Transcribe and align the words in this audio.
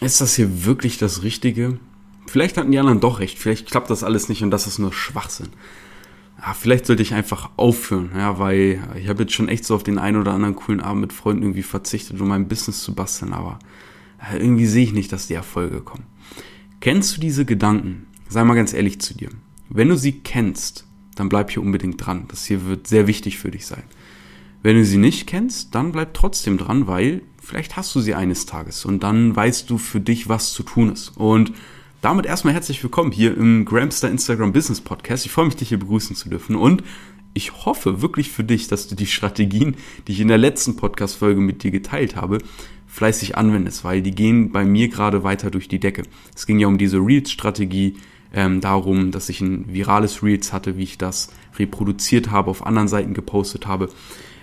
ist 0.00 0.20
das 0.20 0.34
hier 0.34 0.64
wirklich 0.64 0.98
das 0.98 1.22
Richtige? 1.22 1.78
Vielleicht 2.26 2.56
hatten 2.56 2.72
die 2.72 2.78
anderen 2.78 3.00
doch 3.00 3.20
recht, 3.20 3.38
vielleicht 3.38 3.70
klappt 3.70 3.90
das 3.90 4.04
alles 4.04 4.28
nicht 4.28 4.42
und 4.42 4.50
das 4.50 4.66
ist 4.66 4.78
nur 4.78 4.92
Schwachsinn. 4.92 5.48
Ja, 6.40 6.54
vielleicht 6.54 6.86
sollte 6.86 7.02
ich 7.02 7.14
einfach 7.14 7.50
aufhören, 7.56 8.10
ja, 8.14 8.38
weil 8.38 8.80
ich 9.00 9.08
habe 9.08 9.22
jetzt 9.22 9.32
schon 9.32 9.48
echt 9.48 9.64
so 9.64 9.74
auf 9.74 9.82
den 9.82 9.98
einen 9.98 10.20
oder 10.20 10.32
anderen 10.32 10.54
coolen 10.54 10.80
Abend 10.80 11.00
mit 11.00 11.12
Freunden 11.12 11.42
irgendwie 11.42 11.62
verzichtet, 11.62 12.20
um 12.20 12.28
mein 12.28 12.46
Business 12.46 12.82
zu 12.82 12.94
basteln, 12.94 13.32
aber 13.32 13.58
irgendwie 14.32 14.66
sehe 14.66 14.84
ich 14.84 14.92
nicht, 14.92 15.10
dass 15.10 15.26
die 15.26 15.34
Erfolge 15.34 15.80
kommen. 15.80 16.04
Kennst 16.80 17.16
du 17.16 17.20
diese 17.20 17.44
Gedanken? 17.44 18.06
Sei 18.28 18.44
mal 18.44 18.54
ganz 18.54 18.72
ehrlich 18.72 19.00
zu 19.00 19.14
dir. 19.14 19.30
Wenn 19.68 19.88
du 19.88 19.96
sie 19.96 20.20
kennst, 20.20 20.86
dann 21.16 21.28
bleib 21.28 21.50
hier 21.50 21.62
unbedingt 21.62 22.04
dran. 22.04 22.26
Das 22.28 22.44
hier 22.44 22.66
wird 22.66 22.86
sehr 22.86 23.06
wichtig 23.06 23.38
für 23.38 23.50
dich 23.50 23.66
sein. 23.66 23.82
Wenn 24.62 24.76
du 24.76 24.84
sie 24.84 24.96
nicht 24.96 25.26
kennst, 25.26 25.74
dann 25.74 25.92
bleib 25.92 26.14
trotzdem 26.14 26.58
dran, 26.58 26.86
weil 26.86 27.22
vielleicht 27.48 27.76
hast 27.76 27.94
du 27.94 28.00
sie 28.00 28.14
eines 28.14 28.44
Tages 28.44 28.84
und 28.84 29.02
dann 29.02 29.34
weißt 29.34 29.70
du 29.70 29.78
für 29.78 30.00
dich, 30.00 30.28
was 30.28 30.52
zu 30.52 30.62
tun 30.62 30.92
ist. 30.92 31.16
Und 31.16 31.52
damit 32.02 32.26
erstmal 32.26 32.52
herzlich 32.52 32.82
willkommen 32.82 33.10
hier 33.10 33.34
im 33.36 33.64
Gramster 33.64 34.10
Instagram 34.10 34.52
Business 34.52 34.82
Podcast. 34.82 35.24
Ich 35.24 35.32
freue 35.32 35.46
mich, 35.46 35.56
dich 35.56 35.70
hier 35.70 35.78
begrüßen 35.78 36.14
zu 36.14 36.28
dürfen 36.28 36.56
und 36.56 36.84
ich 37.32 37.64
hoffe 37.64 38.02
wirklich 38.02 38.30
für 38.30 38.44
dich, 38.44 38.68
dass 38.68 38.86
du 38.86 38.94
die 38.94 39.06
Strategien, 39.06 39.76
die 40.06 40.12
ich 40.12 40.20
in 40.20 40.28
der 40.28 40.36
letzten 40.36 40.76
Podcast-Folge 40.76 41.40
mit 41.40 41.62
dir 41.62 41.70
geteilt 41.70 42.16
habe, 42.16 42.38
fleißig 42.86 43.38
anwendest, 43.38 43.82
weil 43.82 44.02
die 44.02 44.14
gehen 44.14 44.52
bei 44.52 44.66
mir 44.66 44.88
gerade 44.88 45.24
weiter 45.24 45.50
durch 45.50 45.68
die 45.68 45.80
Decke. 45.80 46.02
Es 46.36 46.46
ging 46.46 46.58
ja 46.58 46.68
um 46.68 46.76
diese 46.76 46.98
Reels-Strategie, 46.98 47.96
ähm, 48.34 48.60
darum, 48.60 49.10
dass 49.10 49.30
ich 49.30 49.40
ein 49.40 49.72
virales 49.72 50.22
Reels 50.22 50.52
hatte, 50.52 50.76
wie 50.76 50.82
ich 50.82 50.98
das 50.98 51.30
reproduziert 51.58 52.30
habe, 52.30 52.50
auf 52.50 52.66
anderen 52.66 52.88
Seiten 52.88 53.14
gepostet 53.14 53.66
habe. 53.66 53.88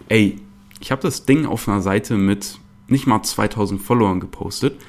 Ey, 0.09 0.39
ich 0.79 0.91
habe 0.91 1.03
das 1.03 1.25
Ding 1.25 1.45
auf 1.45 1.69
einer 1.69 1.81
Seite 1.81 2.17
mit 2.17 2.59
nicht 2.87 3.07
mal 3.07 3.23
2000 3.23 3.81
Followern 3.81 4.19
gepostet 4.19 4.79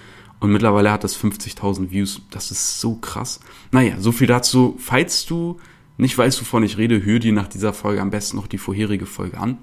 und 0.41 0.53
mittlerweile 0.53 0.93
hat 0.93 1.05
das 1.05 1.19
50.000 1.19 1.91
Views. 1.91 2.23
Das 2.31 2.51
ist 2.51 2.81
so 2.81 2.97
krass. 2.97 3.41
Naja, 3.71 3.95
so 3.99 4.13
viel 4.13 4.27
dazu. 4.27 4.77
Falls 4.79 5.25
du 5.27 5.59
nicht 5.97 6.17
weißt, 6.17 6.41
wovon 6.41 6.63
ich 6.63 6.77
rede, 6.77 7.05
hör 7.05 7.19
dir 7.19 7.33
nach 7.33 7.49
dieser 7.49 7.73
Folge 7.73 8.03
am 8.03 8.11
besten 8.11 8.37
noch 8.37 8.47
die 8.47 8.59
vorherige 8.59 9.07
Folge 9.07 9.39
an. 9.39 9.59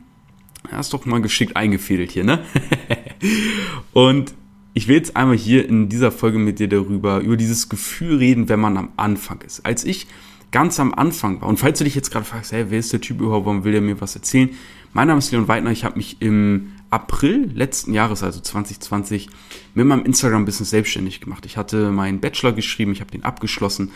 Ja, 0.72 0.80
ist 0.80 0.94
doch 0.94 1.06
mal 1.06 1.22
geschickt 1.22 1.56
eingefädelt 1.56 2.12
hier, 2.12 2.23
ne? 2.23 2.44
und 3.94 4.34
ich 4.73 4.88
will 4.88 4.95
jetzt 4.95 5.16
einmal 5.16 5.38
hier 5.38 5.68
in 5.68 5.90
dieser 5.90 6.12
Folge 6.12 6.40
mit 6.40 6.58
dir 6.58 6.68
darüber, 6.68 7.20
über 7.20 7.38
dieses 7.38 7.70
Gefühl 7.70 8.18
reden, 8.18 8.50
wenn 8.50 8.59
man 8.59 8.78
am 8.78 8.90
Anfang 8.97 9.42
ist. 9.42 9.66
Als 9.66 9.84
ich 9.84 10.08
ganz 10.52 10.80
am 10.80 10.94
Anfang 10.94 11.42
war, 11.42 11.50
und 11.50 11.58
falls 11.58 11.78
du 11.78 11.84
dich 11.84 11.95
jetzt 11.95 12.12
gerade 12.12 12.25
fragst, 12.25 12.52
hey, 12.52 12.66
wer 12.70 12.80
ist 12.80 12.94
der 12.94 13.02
Typ 13.02 13.22
überhaupt, 13.22 13.45
warum 13.45 13.64
will 13.64 13.73
der 13.73 13.81
mir 13.81 14.02
was 14.02 14.16
erzählen? 14.16 14.50
Mein 14.94 15.08
Name 15.08 15.20
ist 15.20 15.31
Leon 15.31 15.47
Weidner, 15.47 15.72
ich 15.72 15.84
habe 15.84 15.97
mich 15.97 16.18
im 16.22 16.72
April 16.94 17.49
letzten 17.55 17.91
Jahres, 17.91 18.22
also 18.22 18.39
2020, 18.39 19.27
mit 19.73 19.88
meinem 19.88 20.05
Instagram-Business 20.05 20.69
selbstständig 20.69 21.22
gemacht. 21.22 21.44
Ich 21.47 21.58
hatte 21.58 21.91
meinen 21.91 22.19
Bachelor 22.19 22.52
geschrieben, 22.52 22.91
ich 22.91 23.02
habe 23.02 23.09
den 23.09 23.23
abgeschlossen, 23.23 23.91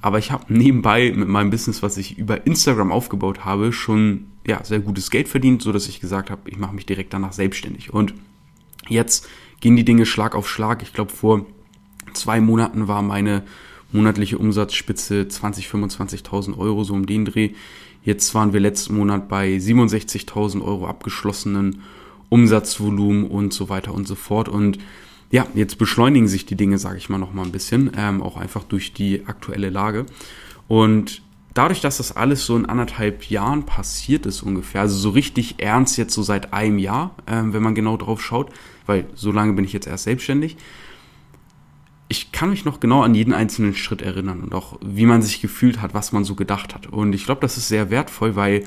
aber 0.00 0.20
ich 0.20 0.30
habe 0.30 0.44
nebenbei 0.52 1.12
mit 1.14 1.26
meinem 1.26 1.50
Business, 1.50 1.82
was 1.82 1.96
ich 1.96 2.16
über 2.16 2.46
Instagram 2.46 2.92
aufgebaut 2.92 3.44
habe, 3.44 3.72
schon 3.72 4.26
ja, 4.46 4.62
sehr 4.64 4.78
gutes 4.78 5.10
Geld 5.10 5.28
verdient, 5.28 5.62
so 5.62 5.72
dass 5.72 5.88
ich 5.88 5.98
gesagt 5.98 6.30
habe, 6.30 6.48
ich 6.48 6.58
mache 6.58 6.76
mich 6.76 6.86
direkt 6.86 7.12
danach 7.12 7.32
selbstständig. 7.32 7.92
Und 7.92 8.14
jetzt 8.88 9.28
gehen 9.60 9.74
die 9.74 9.84
Dinge 9.84 10.06
Schlag 10.06 10.36
auf 10.36 10.48
Schlag. 10.48 10.82
Ich 10.82 10.92
glaube, 10.92 11.10
vor 11.10 11.44
zwei 12.12 12.40
Monaten 12.40 12.86
war 12.86 13.02
meine 13.02 13.42
monatliche 13.90 14.38
Umsatzspitze 14.38 15.22
20.000, 15.22 15.88
25.000 15.88 16.56
Euro, 16.56 16.84
so 16.84 16.94
um 16.94 17.04
den 17.04 17.24
Dreh. 17.24 17.50
Jetzt 18.04 18.32
waren 18.36 18.52
wir 18.52 18.60
letzten 18.60 18.94
Monat 18.94 19.28
bei 19.28 19.56
67.000 19.56 20.62
Euro 20.62 20.86
abgeschlossenen 20.86 21.82
Umsatzvolumen 22.28 23.24
und 23.24 23.52
so 23.52 23.68
weiter 23.68 23.94
und 23.94 24.06
so 24.06 24.14
fort. 24.14 24.48
Und 24.48 24.78
ja, 25.30 25.46
jetzt 25.54 25.78
beschleunigen 25.78 26.28
sich 26.28 26.46
die 26.46 26.56
Dinge, 26.56 26.78
sage 26.78 26.98
ich 26.98 27.08
mal, 27.08 27.18
noch 27.18 27.32
mal 27.32 27.44
ein 27.44 27.52
bisschen, 27.52 27.92
ähm, 27.96 28.22
auch 28.22 28.36
einfach 28.36 28.64
durch 28.64 28.92
die 28.92 29.26
aktuelle 29.26 29.70
Lage. 29.70 30.06
Und 30.68 31.22
dadurch, 31.54 31.80
dass 31.80 31.98
das 31.98 32.16
alles 32.16 32.46
so 32.46 32.56
in 32.56 32.66
anderthalb 32.66 33.24
Jahren 33.24 33.64
passiert 33.64 34.26
ist 34.26 34.42
ungefähr, 34.42 34.82
also 34.82 34.96
so 34.96 35.10
richtig 35.10 35.56
ernst 35.58 35.98
jetzt 35.98 36.14
so 36.14 36.22
seit 36.22 36.52
einem 36.52 36.78
Jahr, 36.78 37.14
ähm, 37.26 37.52
wenn 37.52 37.62
man 37.62 37.74
genau 37.74 37.96
drauf 37.96 38.22
schaut, 38.22 38.50
weil 38.86 39.06
so 39.14 39.32
lange 39.32 39.54
bin 39.54 39.64
ich 39.64 39.72
jetzt 39.72 39.86
erst 39.86 40.04
selbstständig. 40.04 40.56
Ich 42.08 42.32
kann 42.32 42.50
mich 42.50 42.64
noch 42.64 42.80
genau 42.80 43.02
an 43.02 43.14
jeden 43.14 43.34
einzelnen 43.34 43.74
Schritt 43.74 44.00
erinnern 44.00 44.40
und 44.40 44.54
auch 44.54 44.78
wie 44.82 45.04
man 45.04 45.20
sich 45.20 45.42
gefühlt 45.42 45.82
hat, 45.82 45.92
was 45.92 46.12
man 46.12 46.24
so 46.24 46.34
gedacht 46.34 46.74
hat. 46.74 46.86
Und 46.86 47.12
ich 47.12 47.24
glaube, 47.24 47.42
das 47.42 47.58
ist 47.58 47.68
sehr 47.68 47.90
wertvoll, 47.90 48.34
weil 48.34 48.64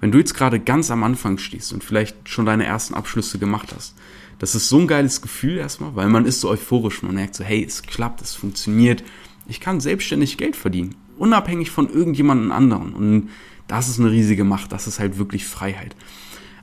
wenn 0.00 0.12
du 0.12 0.18
jetzt 0.18 0.34
gerade 0.34 0.60
ganz 0.60 0.90
am 0.90 1.02
Anfang 1.02 1.38
stehst 1.38 1.72
und 1.72 1.82
vielleicht 1.82 2.28
schon 2.28 2.46
deine 2.46 2.64
ersten 2.64 2.94
Abschlüsse 2.94 3.38
gemacht 3.38 3.74
hast, 3.74 3.96
das 4.38 4.54
ist 4.54 4.68
so 4.68 4.78
ein 4.78 4.86
geiles 4.86 5.22
Gefühl 5.22 5.58
erstmal, 5.58 5.96
weil 5.96 6.08
man 6.08 6.26
ist 6.26 6.40
so 6.40 6.50
euphorisch, 6.50 7.02
man 7.02 7.14
merkt 7.14 7.34
so, 7.34 7.44
hey, 7.44 7.64
es 7.64 7.82
klappt, 7.82 8.20
es 8.20 8.34
funktioniert, 8.34 9.02
ich 9.48 9.60
kann 9.60 9.80
selbstständig 9.80 10.36
Geld 10.36 10.56
verdienen, 10.56 10.94
unabhängig 11.16 11.70
von 11.70 11.88
irgendjemandem 11.88 12.52
anderen. 12.52 12.92
Und 12.92 13.30
das 13.66 13.88
ist 13.88 13.98
eine 13.98 14.10
riesige 14.10 14.44
Macht, 14.44 14.72
das 14.72 14.86
ist 14.86 14.98
halt 14.98 15.18
wirklich 15.18 15.46
Freiheit. 15.46 15.96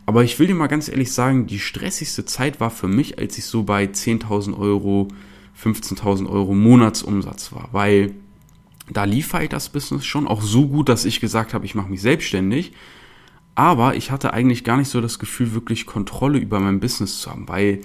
Aber 0.06 0.24
ich 0.24 0.38
will 0.40 0.48
dir 0.48 0.56
mal 0.56 0.68
ganz 0.68 0.90
ehrlich 0.90 1.12
sagen, 1.12 1.48
die 1.48 1.60
stressigste 1.60 2.26
Zeit 2.26 2.60
war 2.60 2.70
für 2.70 2.88
mich, 2.88 3.20
als 3.20 3.38
ich 3.38 3.46
so 3.46 3.64
bei 3.64 3.86
10.000 3.86 4.58
Euro, 4.58 5.08
15.000 5.60 6.28
Euro 6.28 6.54
Monatsumsatz 6.54 7.52
war, 7.54 7.70
weil 7.72 8.14
da 8.90 9.06
lief 9.06 9.34
halt 9.34 9.54
das 9.54 9.70
Business 9.70 10.06
schon 10.06 10.28
auch 10.28 10.42
so 10.42 10.68
gut, 10.68 10.90
dass 10.90 11.06
ich 11.06 11.20
gesagt 11.20 11.54
habe, 11.54 11.66
ich 11.66 11.76
mache 11.76 11.90
mich 11.90 12.02
selbstständig. 12.02 12.74
Aber 13.56 13.96
ich 13.96 14.12
hatte 14.12 14.34
eigentlich 14.34 14.64
gar 14.64 14.78
nicht 14.78 14.90
so 14.90 15.02
das 15.02 15.20
Gefühl, 15.20 15.54
wirklich 15.54 15.86
Kontrolle 15.86 16.40
über 16.40 16.60
mein 16.60 16.80
Business 16.80 17.20
zu 17.20 17.30
haben, 17.30 17.48
weil 17.48 17.82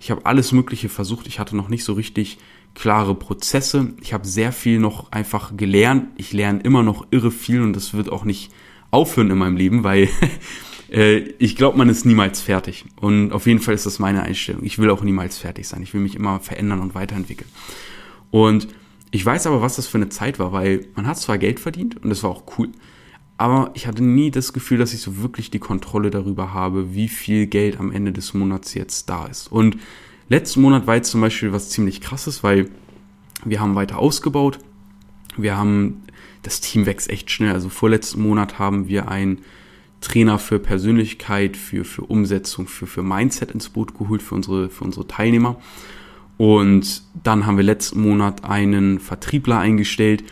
ich 0.00 0.10
habe 0.10 0.26
alles 0.26 0.52
Mögliche 0.52 0.88
versucht. 0.88 1.26
Ich 1.26 1.38
hatte 1.38 1.56
noch 1.56 1.68
nicht 1.68 1.84
so 1.84 1.92
richtig 1.94 2.38
klare 2.74 3.14
Prozesse. 3.14 3.94
Ich 4.00 4.12
habe 4.12 4.26
sehr 4.26 4.52
viel 4.52 4.78
noch 4.78 5.10
einfach 5.10 5.56
gelernt. 5.56 6.08
Ich 6.16 6.32
lerne 6.32 6.60
immer 6.60 6.82
noch 6.82 7.06
irre 7.10 7.32
viel 7.32 7.62
und 7.62 7.72
das 7.72 7.94
wird 7.94 8.10
auch 8.10 8.24
nicht 8.24 8.52
aufhören 8.90 9.30
in 9.30 9.38
meinem 9.38 9.56
Leben, 9.56 9.84
weil 9.84 10.08
äh, 10.90 11.18
ich 11.38 11.56
glaube, 11.56 11.78
man 11.78 11.88
ist 11.88 12.04
niemals 12.04 12.40
fertig. 12.40 12.84
Und 13.00 13.32
auf 13.32 13.46
jeden 13.46 13.60
Fall 13.60 13.74
ist 13.74 13.86
das 13.86 13.98
meine 13.98 14.22
Einstellung. 14.22 14.64
Ich 14.64 14.78
will 14.78 14.90
auch 14.90 15.02
niemals 15.02 15.38
fertig 15.38 15.68
sein. 15.68 15.82
Ich 15.82 15.94
will 15.94 16.00
mich 16.00 16.14
immer 16.14 16.40
verändern 16.40 16.80
und 16.80 16.94
weiterentwickeln. 16.94 17.50
Und 18.30 18.68
ich 19.10 19.24
weiß 19.24 19.46
aber, 19.46 19.62
was 19.62 19.76
das 19.76 19.86
für 19.86 19.98
eine 19.98 20.08
Zeit 20.08 20.38
war, 20.38 20.52
weil 20.52 20.86
man 20.94 21.06
hat 21.06 21.18
zwar 21.18 21.38
Geld 21.38 21.60
verdient 21.60 22.02
und 22.02 22.10
das 22.10 22.22
war 22.22 22.30
auch 22.30 22.44
cool, 22.58 22.68
aber 23.38 23.70
ich 23.74 23.86
hatte 23.86 24.02
nie 24.02 24.30
das 24.30 24.52
Gefühl, 24.52 24.78
dass 24.78 24.92
ich 24.92 25.00
so 25.00 25.22
wirklich 25.22 25.50
die 25.50 25.60
Kontrolle 25.60 26.10
darüber 26.10 26.52
habe, 26.52 26.92
wie 26.94 27.08
viel 27.08 27.46
Geld 27.46 27.78
am 27.78 27.92
Ende 27.92 28.12
des 28.12 28.34
Monats 28.34 28.74
jetzt 28.74 29.08
da 29.08 29.26
ist. 29.26 29.50
Und 29.50 29.78
letzten 30.28 30.60
Monat 30.60 30.86
war 30.86 30.96
jetzt 30.96 31.10
zum 31.10 31.20
Beispiel 31.20 31.52
was 31.52 31.70
ziemlich 31.70 32.00
krasses, 32.00 32.42
weil 32.42 32.68
wir 33.44 33.60
haben 33.60 33.76
weiter 33.76 33.98
ausgebaut. 33.98 34.58
Wir 35.36 35.56
haben, 35.56 36.02
das 36.42 36.60
Team 36.60 36.84
wächst 36.84 37.08
echt 37.08 37.30
schnell. 37.30 37.52
Also 37.52 37.68
vorletzten 37.68 38.20
Monat 38.20 38.58
haben 38.58 38.88
wir 38.88 39.08
ein 39.08 39.38
Trainer 40.00 40.38
für 40.38 40.58
Persönlichkeit, 40.58 41.56
für, 41.56 41.84
für 41.84 42.02
Umsetzung, 42.02 42.66
für, 42.66 42.86
für 42.86 43.02
Mindset 43.02 43.50
ins 43.50 43.68
Boot 43.68 43.98
geholt 43.98 44.22
für 44.22 44.34
unsere, 44.34 44.68
für 44.70 44.84
unsere 44.84 45.06
Teilnehmer. 45.06 45.56
Und 46.36 47.02
dann 47.24 47.46
haben 47.46 47.56
wir 47.56 47.64
letzten 47.64 48.00
Monat 48.00 48.44
einen 48.44 49.00
Vertriebler 49.00 49.58
eingestellt. 49.58 50.22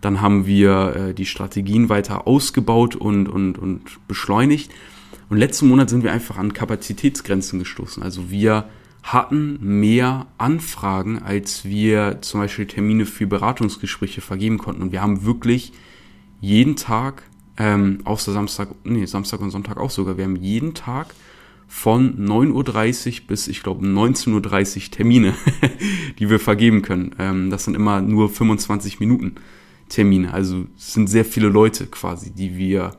Dann 0.00 0.20
haben 0.20 0.46
wir 0.46 0.96
äh, 0.96 1.14
die 1.14 1.26
Strategien 1.26 1.90
weiter 1.90 2.26
ausgebaut 2.26 2.96
und, 2.96 3.28
und, 3.28 3.58
und 3.58 3.82
beschleunigt. 4.08 4.70
Und 5.28 5.36
letzten 5.36 5.68
Monat 5.68 5.90
sind 5.90 6.04
wir 6.04 6.12
einfach 6.12 6.38
an 6.38 6.54
Kapazitätsgrenzen 6.54 7.58
gestoßen. 7.58 8.02
Also 8.02 8.30
wir 8.30 8.68
hatten 9.02 9.58
mehr 9.60 10.26
Anfragen, 10.38 11.20
als 11.22 11.64
wir 11.64 12.18
zum 12.22 12.40
Beispiel 12.40 12.66
Termine 12.66 13.04
für 13.04 13.26
Beratungsgespräche 13.26 14.20
vergeben 14.20 14.58
konnten. 14.58 14.82
Und 14.82 14.92
wir 14.92 15.02
haben 15.02 15.24
wirklich 15.24 15.72
jeden 16.40 16.76
Tag 16.76 17.24
ähm, 17.58 17.98
außer 18.04 18.32
Samstag, 18.32 18.68
nee, 18.84 19.04
Samstag 19.06 19.40
und 19.40 19.50
Sonntag 19.50 19.76
auch 19.76 19.90
sogar. 19.90 20.16
Wir 20.16 20.24
haben 20.24 20.36
jeden 20.36 20.74
Tag 20.74 21.14
von 21.68 22.26
9.30 22.26 23.20
Uhr 23.22 23.26
bis, 23.28 23.48
ich 23.48 23.62
glaube, 23.62 23.84
19.30 23.84 24.76
Uhr 24.76 24.90
Termine, 24.90 25.34
die 26.18 26.28
wir 26.28 26.38
vergeben 26.38 26.82
können. 26.82 27.14
Ähm, 27.18 27.50
das 27.50 27.64
sind 27.64 27.74
immer 27.74 28.00
nur 28.00 28.28
25 28.28 29.00
Minuten 29.00 29.36
Termine. 29.88 30.32
Also 30.32 30.66
es 30.76 30.92
sind 30.94 31.08
sehr 31.08 31.24
viele 31.24 31.48
Leute 31.48 31.86
quasi, 31.86 32.30
die 32.30 32.56
wir 32.56 32.92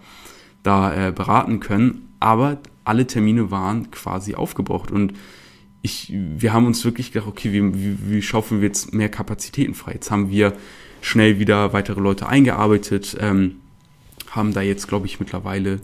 da 0.63 1.07
äh, 1.09 1.11
beraten 1.11 1.59
können. 1.59 2.09
Aber 2.19 2.59
alle 2.83 3.07
Termine 3.07 3.51
waren 3.51 3.91
quasi 3.91 4.35
aufgebraucht. 4.35 4.91
Und 4.91 5.13
ich, 5.81 6.11
wir 6.13 6.53
haben 6.53 6.65
uns 6.65 6.85
wirklich 6.85 7.11
gedacht, 7.11 7.27
okay, 7.27 7.51
wie, 7.51 7.73
wie, 7.73 7.97
wie 8.09 8.21
schaufeln 8.21 8.61
wir 8.61 8.67
jetzt 8.67 8.93
mehr 8.93 9.09
Kapazitäten 9.09 9.73
frei? 9.73 9.93
Jetzt 9.93 10.11
haben 10.11 10.29
wir 10.29 10.53
schnell 11.01 11.39
wieder 11.39 11.73
weitere 11.73 11.99
Leute 11.99 12.27
eingearbeitet. 12.27 13.17
Ähm, 13.19 13.57
haben 14.35 14.53
da 14.53 14.61
jetzt, 14.61 14.87
glaube 14.87 15.05
ich, 15.05 15.19
mittlerweile 15.19 15.79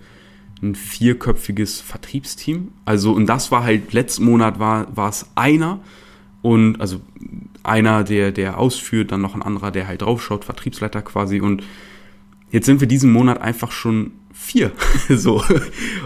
ein 0.62 0.76
vierköpfiges 0.76 1.82
Vertriebsteam. 1.82 2.70
Also, 2.86 3.14
und 3.14 3.28
das 3.28 3.52
war 3.52 3.64
halt, 3.64 3.94
letzten 3.94 4.26
Monat 4.26 4.60
war, 4.60 5.10
es 5.10 5.26
einer 5.36 5.80
und 6.42 6.80
also 6.80 7.02
einer, 7.64 8.04
der, 8.04 8.32
der 8.32 8.58
ausführt, 8.58 9.12
dann 9.12 9.22
noch 9.22 9.36
ein 9.36 9.42
anderer, 9.42 9.72
der 9.72 9.88
halt 9.88 10.02
draufschaut, 10.02 10.46
Vertriebsleiter 10.46 11.02
quasi. 11.02 11.40
Und 11.40 11.64
jetzt 12.52 12.66
sind 12.66 12.82
wir 12.82 12.88
diesen 12.88 13.12
Monat 13.12 13.42
einfach 13.42 13.72
schon 13.72 14.12
vier. 14.34 14.72
so. 15.10 15.44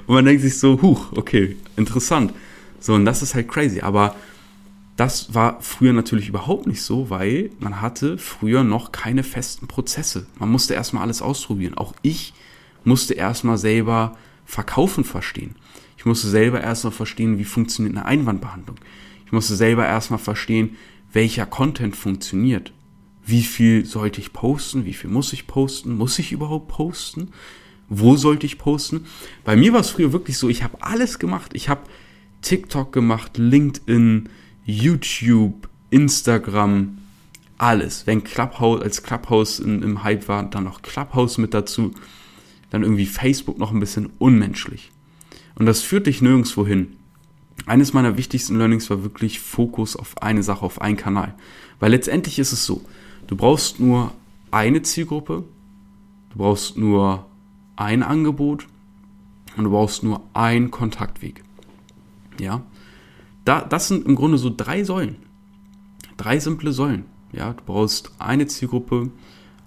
Und 0.08 0.16
man 0.16 0.26
denkt 0.26 0.42
sich 0.42 0.60
so, 0.60 0.82
huch, 0.82 1.12
okay, 1.14 1.56
interessant. 1.78 2.34
So, 2.80 2.94
und 2.94 3.06
das 3.06 3.22
ist 3.22 3.36
halt 3.36 3.48
crazy. 3.48 3.82
Aber 3.82 4.16
Das 4.96 5.34
war 5.34 5.60
früher 5.62 5.94
natürlich 5.94 6.30
überhaupt 6.30 6.68
nicht 6.68 6.82
so, 6.82 7.10
weil 7.10 7.50
man 7.60 7.82
hatte 7.82 8.18
früher 8.18 8.64
noch 8.64 8.92
keine 8.92 9.24
festen 9.24 9.68
Prozesse. 9.68 10.28
Man 10.38 10.52
musste 10.52 10.76
erstmal 10.76 11.04
alles 11.04 11.22
ausprobieren. 11.22 11.74
Auch 11.74 11.94
ich 12.04 12.34
musste 12.84 13.14
erstmal 13.16 13.58
selber 13.58 14.18
Verkaufen 14.46 15.04
verstehen. 15.04 15.56
Ich 15.98 16.06
musste 16.06 16.28
selber 16.28 16.62
erstmal 16.62 16.92
verstehen, 16.92 17.40
wie 17.40 17.46
funktioniert 17.46 17.96
eine 17.96 18.06
Einwandbehandlung. 18.06 18.78
Ich 19.26 19.32
musste 19.32 19.56
selber 19.56 19.88
erstmal 19.88 20.20
verstehen, 20.20 20.76
welcher 21.12 21.46
Content 21.46 21.96
funktioniert. 21.96 22.74
Wie 23.26 23.44
viel 23.44 23.86
sollte 23.86 24.20
ich 24.20 24.34
posten? 24.34 24.86
Wie 24.86 24.94
viel 24.94 25.10
muss 25.10 25.34
ich 25.34 25.48
posten? 25.48 25.96
Muss 25.96 26.20
ich 26.20 26.34
überhaupt 26.34 26.68
posten? 26.68 27.30
Wo 27.90 28.16
sollte 28.16 28.46
ich 28.46 28.58
posten? 28.58 29.06
Bei 29.44 29.56
mir 29.56 29.74
war 29.74 29.80
es 29.80 29.92
früher 29.92 30.12
wirklich 30.12 30.38
so, 30.38 30.50
ich 30.50 30.64
habe 30.64 30.78
alles 30.82 31.20
gemacht. 31.20 31.52
Ich 31.54 31.70
habe 31.70 31.82
TikTok 32.42 32.92
gemacht, 32.92 33.38
LinkedIn, 33.38 34.30
YouTube, 34.66 35.68
Instagram, 35.90 36.98
alles. 37.58 38.08
Wenn 38.08 38.24
Clubhouse, 38.24 38.82
als 38.82 39.04
Clubhouse 39.04 39.60
in, 39.60 39.82
im 39.82 40.04
Hype 40.04 40.28
war, 40.28 40.44
dann 40.44 40.64
noch 40.66 40.82
Clubhouse 40.82 41.38
mit 41.38 41.54
dazu. 41.54 41.92
Dann 42.70 42.84
irgendwie 42.84 43.06
Facebook 43.06 43.58
noch 43.60 43.72
ein 43.72 43.80
bisschen 43.80 44.10
unmenschlich. 44.18 44.92
Und 45.56 45.66
das 45.66 45.82
führt 45.82 46.08
dich 46.08 46.22
nirgendwo 46.22 46.66
hin. 46.66 46.96
Eines 47.66 47.94
meiner 47.94 48.18
wichtigsten 48.18 48.58
Learnings 48.58 48.90
war 48.90 49.04
wirklich 49.04 49.40
Fokus 49.40 49.96
auf 49.96 50.22
eine 50.22 50.44
Sache, 50.44 50.66
auf 50.66 50.82
einen 50.82 50.98
Kanal. 50.98 51.36
Weil 51.80 51.92
letztendlich 51.92 52.40
ist 52.40 52.52
es 52.52 52.66
so, 52.66 52.84
du 53.28 53.36
brauchst 53.36 53.80
nur 53.80 54.12
eine 54.52 54.82
Zielgruppe, 54.82 55.44
du 56.32 56.38
brauchst 56.38 56.78
nur 56.78 57.26
ein 57.76 58.04
Angebot 58.04 58.68
und 59.56 59.66
du 59.66 59.70
brauchst 59.70 60.04
nur 60.04 60.22
einen 60.34 60.72
Kontaktweg. 60.72 61.44
Ja, 62.40 62.64
da, 63.46 63.62
das 63.62 63.88
sind 63.88 64.06
im 64.06 64.16
Grunde 64.16 64.38
so 64.38 64.54
drei 64.56 64.84
Säulen. 64.84 65.18
Drei 66.18 66.40
simple 66.40 66.72
Säulen. 66.72 67.06
Ja, 67.32 67.54
du 67.54 67.64
brauchst 67.66 68.12
eine 68.20 68.48
Zielgruppe, 68.48 69.10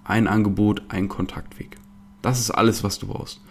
ein 0.03 0.27
Angebot, 0.27 0.83
einen 0.89 1.09
Kontaktweg. 1.09 1.77
Das 2.21 2.39
ist 2.39 2.51
alles, 2.51 2.83
was 2.83 2.99
du 2.99 3.07
brauchst. 3.07 3.41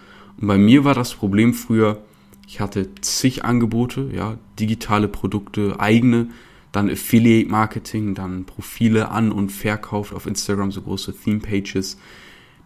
Und 0.41 0.49
bei 0.49 0.59
mir 0.59 0.85
war 0.85 0.95
das 0.95 1.15
Problem 1.15 1.55
früher, 1.55 2.03
ich 2.47 2.61
hatte 2.61 2.89
zig 3.01 3.45
Angebote, 3.45 4.11
ja, 4.13 4.39
digitale 4.59 5.09
Produkte, 5.09 5.81
eigene, 5.81 6.29
dann 6.73 6.91
Affiliate 6.91 7.51
Marketing, 7.51 8.15
dann 8.15 8.45
Profile 8.45 9.11
an 9.11 9.33
und 9.33 9.51
verkauft 9.51 10.13
auf 10.13 10.27
Instagram, 10.27 10.71
so 10.71 10.83
große 10.83 11.15
Theme 11.17 11.41
Pages, 11.41 11.99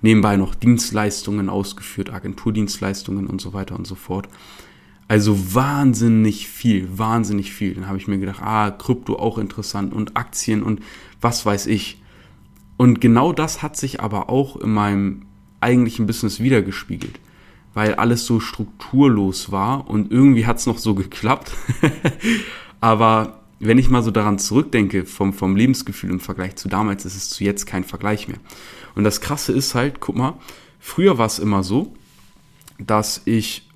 nebenbei 0.03 0.37
noch 0.37 0.55
Dienstleistungen 0.55 1.49
ausgeführt, 1.49 2.13
Agenturdienstleistungen 2.13 3.27
und 3.27 3.41
so 3.41 3.53
weiter 3.53 3.77
und 3.77 3.87
so 3.87 3.95
fort. 3.95 4.29
Also 5.11 5.55
wahnsinnig 5.57 6.47
viel, 6.47 6.87
wahnsinnig 6.97 7.53
viel. 7.53 7.75
Dann 7.75 7.89
habe 7.89 7.99
ich 7.99 8.07
mir 8.07 8.19
gedacht, 8.19 8.41
ah, 8.45 8.71
Krypto 8.71 9.19
auch 9.19 9.39
interessant 9.39 9.93
und 9.93 10.17
Aktien 10.17 10.63
und 10.63 10.81
was 11.21 11.45
weiß 11.45 11.67
ich. 11.67 12.01
Und 12.77 13.01
genau 13.01 13.33
das 13.33 13.61
hat 13.61 13.77
sich 13.77 14.01
aber 14.01 14.31
auch 14.31 14.55
in 14.55 14.71
meinem 14.71 15.23
eigentlichen 15.59 16.07
Business 16.07 16.39
wiedergespiegelt, 16.39 17.19
weil 17.75 17.97
alles 17.97 18.25
so 18.25 18.39
strukturlos 18.39 19.51
war 19.51 19.91
und 19.91 20.13
irgendwie 20.13 20.47
hat 20.47 20.59
es 20.59 20.67
noch 20.67 20.79
so 20.79 20.95
geklappt. 20.95 21.51
aber 22.81 23.41
wenn 23.59 23.79
ich 23.79 23.91
mal 23.91 24.05
so 24.05 24.13
daran 24.13 24.39
zurückdenke, 24.39 25.07
vom, 25.07 25.33
vom 25.33 25.57
Lebensgefühl 25.57 26.11
im 26.11 26.21
Vergleich 26.21 26.55
zu 26.55 26.69
damals, 26.69 27.05
ist 27.05 27.17
es 27.17 27.31
zu 27.31 27.43
jetzt 27.43 27.67
kein 27.67 27.83
Vergleich 27.83 28.29
mehr. 28.29 28.39
Und 28.95 29.03
das 29.03 29.21
Krasse 29.21 29.53
ist 29.55 29.75
halt, 29.75 29.99
guck 29.99 30.15
mal, 30.15 30.35
früher 30.79 31.19
war 31.19 31.27
es 31.27 31.41
immer 31.41 31.65
so, 31.65 31.97
dass 32.79 33.23
ich 33.25 33.67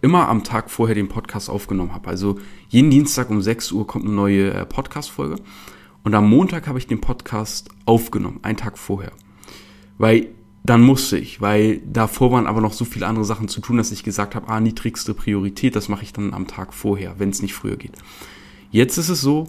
immer 0.00 0.28
am 0.28 0.44
Tag 0.44 0.70
vorher 0.70 0.94
den 0.94 1.08
Podcast 1.08 1.50
aufgenommen 1.50 1.92
habe. 1.92 2.08
Also 2.08 2.38
jeden 2.68 2.90
Dienstag 2.90 3.30
um 3.30 3.42
6 3.42 3.72
Uhr 3.72 3.86
kommt 3.86 4.04
eine 4.04 4.14
neue 4.14 4.52
äh, 4.52 4.66
Podcast-Folge. 4.66 5.36
Und 6.04 6.14
am 6.14 6.28
Montag 6.28 6.66
habe 6.66 6.78
ich 6.78 6.86
den 6.86 7.00
Podcast 7.00 7.68
aufgenommen, 7.84 8.40
einen 8.42 8.56
Tag 8.56 8.78
vorher. 8.78 9.12
Weil 9.98 10.28
dann 10.64 10.82
musste 10.82 11.16
ich, 11.18 11.40
weil 11.40 11.80
davor 11.86 12.32
waren 12.32 12.46
aber 12.46 12.60
noch 12.60 12.72
so 12.72 12.84
viele 12.84 13.06
andere 13.06 13.24
Sachen 13.24 13.48
zu 13.48 13.60
tun, 13.60 13.78
dass 13.78 13.90
ich 13.90 14.04
gesagt 14.04 14.34
habe, 14.34 14.48
ah, 14.48 14.60
niedrigste 14.60 15.14
Priorität, 15.14 15.74
das 15.74 15.88
mache 15.88 16.02
ich 16.02 16.12
dann 16.12 16.34
am 16.34 16.46
Tag 16.46 16.74
vorher, 16.74 17.14
wenn 17.18 17.30
es 17.30 17.42
nicht 17.42 17.54
früher 17.54 17.76
geht. 17.76 17.92
Jetzt 18.70 18.98
ist 18.98 19.08
es 19.08 19.20
so, 19.20 19.46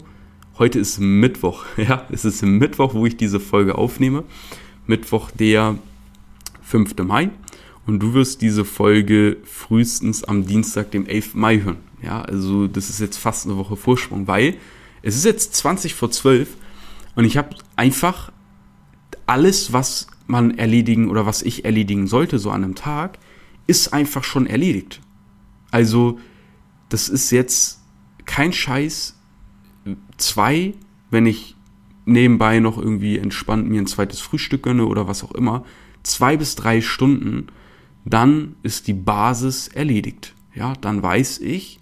heute 0.57 0.79
ist 0.79 0.99
Mittwoch, 0.99 1.65
ja, 1.77 2.05
es 2.09 2.25
ist 2.25 2.41
Mittwoch, 2.41 2.93
wo 2.93 3.05
ich 3.05 3.17
diese 3.17 3.39
Folge 3.39 3.75
aufnehme. 3.75 4.23
Mittwoch, 4.87 5.29
der 5.31 5.77
5. 6.61 6.95
Mai 7.03 7.31
und 7.89 7.97
du 7.99 8.13
wirst 8.13 8.43
diese 8.43 8.65
Folge 8.65 9.37
frühestens 9.45 10.23
am 10.23 10.45
Dienstag, 10.45 10.91
dem 10.91 11.07
11. 11.07 11.33
Mai 11.33 11.61
hören. 11.61 11.77
Ja, 12.03 12.21
also 12.21 12.67
das 12.67 12.91
ist 12.91 12.99
jetzt 12.99 13.17
fast 13.17 13.47
eine 13.47 13.57
Woche 13.57 13.75
Vorsprung, 13.75 14.27
weil 14.27 14.57
es 15.01 15.15
ist 15.15 15.25
jetzt 15.25 15.55
20 15.55 15.95
vor 15.95 16.11
12 16.11 16.55
und 17.15 17.25
ich 17.25 17.35
habe 17.35 17.55
einfach 17.75 18.31
alles, 19.25 19.73
was 19.73 20.05
man 20.27 20.55
erledigen 20.55 21.09
oder 21.09 21.25
was 21.25 21.41
ich 21.41 21.65
erledigen 21.65 22.05
sollte 22.05 22.37
so 22.37 22.51
an 22.51 22.63
einem 22.63 22.75
Tag, 22.75 23.17
ist 23.65 23.91
einfach 23.91 24.23
schon 24.23 24.45
erledigt. 24.45 25.01
Also 25.71 26.19
das 26.89 27.09
ist 27.09 27.31
jetzt 27.31 27.81
kein 28.27 28.53
Scheiß. 28.53 29.19
Zwei, 30.17 30.75
wenn 31.09 31.25
ich 31.25 31.55
nebenbei 32.05 32.59
noch 32.59 32.77
irgendwie 32.77 33.17
entspannt 33.17 33.67
mir 33.67 33.81
ein 33.81 33.87
zweites 33.87 34.21
Frühstück 34.21 34.61
gönne 34.61 34.85
oder 34.85 35.07
was 35.07 35.23
auch 35.23 35.31
immer, 35.31 35.65
zwei 36.03 36.37
bis 36.37 36.53
drei 36.53 36.81
Stunden 36.81 37.47
dann 38.05 38.55
ist 38.63 38.87
die 38.87 38.93
Basis 38.93 39.67
erledigt. 39.67 40.33
Ja, 40.55 40.73
dann 40.81 41.03
weiß 41.03 41.39
ich, 41.39 41.79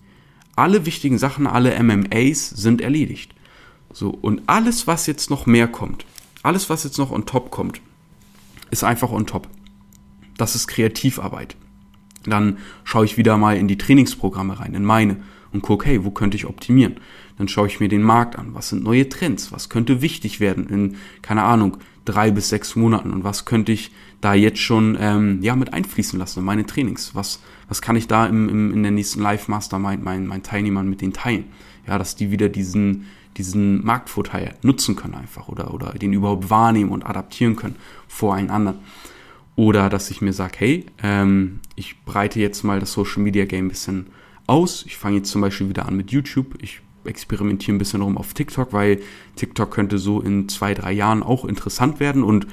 alle 0.56 0.86
wichtigen 0.86 1.18
Sachen, 1.18 1.48
alle 1.48 1.82
MMAs 1.82 2.50
sind 2.50 2.82
erledigt. 2.82 3.34
So, 3.94 4.10
und 4.10 4.42
alles, 4.48 4.88
was 4.88 5.08
jetzt 5.08 5.30
noch 5.30 5.46
mehr 5.46 5.68
kommt, 5.68 6.06
alles, 6.44 6.70
was 6.70 6.84
jetzt 6.84 6.98
noch 6.98 7.12
on 7.12 7.26
top 7.26 7.52
kommt, 7.52 7.82
ist 8.70 8.84
einfach 8.84 9.12
on 9.12 9.26
top. 9.26 9.48
Das 10.38 10.56
ist 10.56 10.68
Kreativarbeit. 10.68 11.56
Dann 12.24 12.58
schaue 12.84 13.06
ich 13.06 13.18
wieder 13.18 13.38
mal 13.38 13.58
in 13.58 13.68
die 13.68 13.78
Trainingsprogramme 13.78 14.60
rein, 14.60 14.74
in 14.74 14.84
meine, 14.84 15.18
und 15.52 15.62
gucke, 15.62 15.88
hey, 15.88 16.04
wo 16.04 16.12
könnte 16.12 16.38
ich 16.38 16.46
optimieren? 16.46 16.98
Dann 17.38 17.48
schaue 17.48 17.68
ich 17.68 17.80
mir 17.80 17.88
den 17.88 18.02
Markt 18.02 18.38
an. 18.38 18.54
Was 18.54 18.70
sind 18.70 18.84
neue 18.84 19.10
Trends? 19.10 19.52
Was 19.52 19.70
könnte 19.70 20.02
wichtig 20.02 20.40
werden 20.40 20.68
in, 20.68 20.96
keine 21.22 21.44
Ahnung, 21.44 21.78
drei 22.06 22.32
bis 22.32 22.50
sechs 22.50 22.76
Monaten? 22.76 23.12
Und 23.12 23.24
was 23.24 23.46
könnte 23.46 23.72
ich 23.72 23.92
da 24.22 24.34
jetzt 24.34 24.60
schon 24.60 24.98
ähm, 25.00 25.40
ja, 25.42 25.56
mit 25.56 25.74
einfließen 25.74 26.18
lassen 26.18 26.40
in 26.40 26.46
meine 26.46 26.66
Trainings? 26.66 27.14
Was, 27.14 27.42
was 27.68 27.82
kann 27.82 27.96
ich 27.96 28.08
da 28.08 28.26
im, 28.26 28.50
im, 28.50 28.74
in 28.74 28.84
der 28.84 28.92
nächsten 28.92 29.22
Live-Mastermind 29.22 30.04
meinen, 30.04 30.28
meinen 30.28 30.44
Teilnehmern 30.44 30.90
mit 30.90 31.02
denen 31.02 31.14
teilen? 31.14 31.46
Ja, 31.88 31.98
dass 31.98 32.16
die 32.16 32.32
wieder 32.32 32.50
diesen, 32.50 33.06
diesen 33.38 33.86
Marktvorteil 33.86 34.56
nutzen 34.64 34.96
können 34.96 35.16
einfach 35.16 35.48
oder, 35.48 35.74
oder 35.74 35.92
den 35.92 36.14
überhaupt 36.14 36.50
wahrnehmen 36.50 36.92
und 36.92 37.06
adaptieren 37.06 37.56
können 37.56 37.76
vor 38.08 38.36
einen 38.36 38.50
anderen. 38.50 38.80
Oder 39.56 39.90
dass 39.90 40.12
ich 40.12 40.22
mir 40.22 40.34
sage, 40.34 40.54
hey, 40.58 40.86
ähm, 41.02 41.62
ich 41.76 42.04
breite 42.04 42.40
jetzt 42.40 42.64
mal 42.64 42.80
das 42.80 42.94
Social 42.94 43.24
Media 43.24 43.46
Game 43.46 43.66
ein 43.66 43.70
bisschen 43.70 44.08
aus. 44.48 44.86
Ich 44.88 44.98
fange 44.98 45.18
jetzt 45.18 45.30
zum 45.30 45.42
Beispiel 45.42 45.70
wieder 45.70 45.86
an 45.86 45.96
mit 45.96 46.12
YouTube. 46.12 46.56
Ich 46.62 46.82
experimentiere 47.06 47.76
ein 47.76 47.78
bisschen 47.78 48.02
rum 48.02 48.18
auf 48.18 48.34
TikTok, 48.34 48.74
weil 48.74 49.02
TikTok 49.36 49.72
könnte 49.72 49.98
so 49.98 50.22
in 50.22 50.50
zwei, 50.50 50.74
drei 50.74 50.92
Jahren 50.92 51.24
auch 51.24 51.46
interessant 51.46 52.00
werden 52.00 52.24
und 52.24 52.48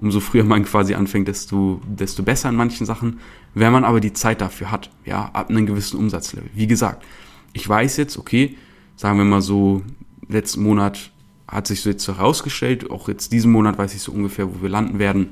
umso 0.00 0.20
früher 0.20 0.44
man 0.44 0.64
quasi 0.64 0.94
anfängt, 0.94 1.28
desto, 1.28 1.80
desto 1.86 2.22
besser 2.22 2.48
in 2.48 2.56
manchen 2.56 2.86
Sachen. 2.86 3.20
Wenn 3.54 3.72
man 3.72 3.84
aber 3.84 4.00
die 4.00 4.12
Zeit 4.12 4.40
dafür 4.40 4.70
hat, 4.70 4.90
ja, 5.04 5.30
ab 5.32 5.50
einem 5.50 5.66
gewissen 5.66 5.98
Umsatzlevel. 5.98 6.50
Wie 6.54 6.66
gesagt, 6.66 7.04
ich 7.52 7.68
weiß 7.68 7.96
jetzt, 7.96 8.16
okay, 8.16 8.56
sagen 8.96 9.18
wir 9.18 9.24
mal 9.24 9.42
so, 9.42 9.82
letzten 10.28 10.62
Monat 10.62 11.10
hat 11.48 11.66
sich 11.66 11.80
so 11.80 11.90
jetzt 11.90 12.06
herausgestellt, 12.06 12.90
auch 12.90 13.08
jetzt 13.08 13.32
diesen 13.32 13.50
Monat 13.50 13.76
weiß 13.76 13.94
ich 13.94 14.02
so 14.02 14.12
ungefähr, 14.12 14.54
wo 14.54 14.62
wir 14.62 14.68
landen 14.68 15.00
werden. 15.00 15.30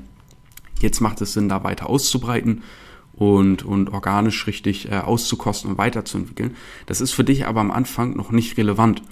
Jetzt 0.81 1.01
macht 1.01 1.21
es 1.21 1.33
Sinn, 1.33 1.49
da 1.49 1.63
weiter 1.63 1.89
auszubreiten 1.89 2.63
und, 3.19 3.65
und 3.65 3.91
organisch 3.91 4.47
richtig 4.47 4.91
äh, 4.91 4.99
auszukosten 4.99 5.73
und 5.73 5.79
weiterzuentwickeln. 5.79 6.57
Das 6.87 7.01
ist 7.01 7.13
für 7.13 7.25
dich 7.25 7.47
aber 7.47 7.61
am 7.61 7.73
Anfang 7.73 8.17
noch 8.17 8.31
nicht 8.31 8.57
relevant, 8.57 9.03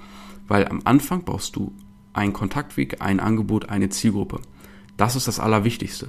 weil 0.47 0.69
am 0.69 0.81
Anfang 0.85 1.25
brauchst 1.25 1.57
du 1.57 1.73
einen 2.13 2.33
Kontaktweg, 2.33 3.03
ein 3.03 3.21
Angebot, 3.21 3.69
eine 3.69 3.89
Zielgruppe. 3.89 4.41
Das 4.97 5.17
ist 5.17 5.27
das 5.27 5.41
Allerwichtigste. 5.41 6.09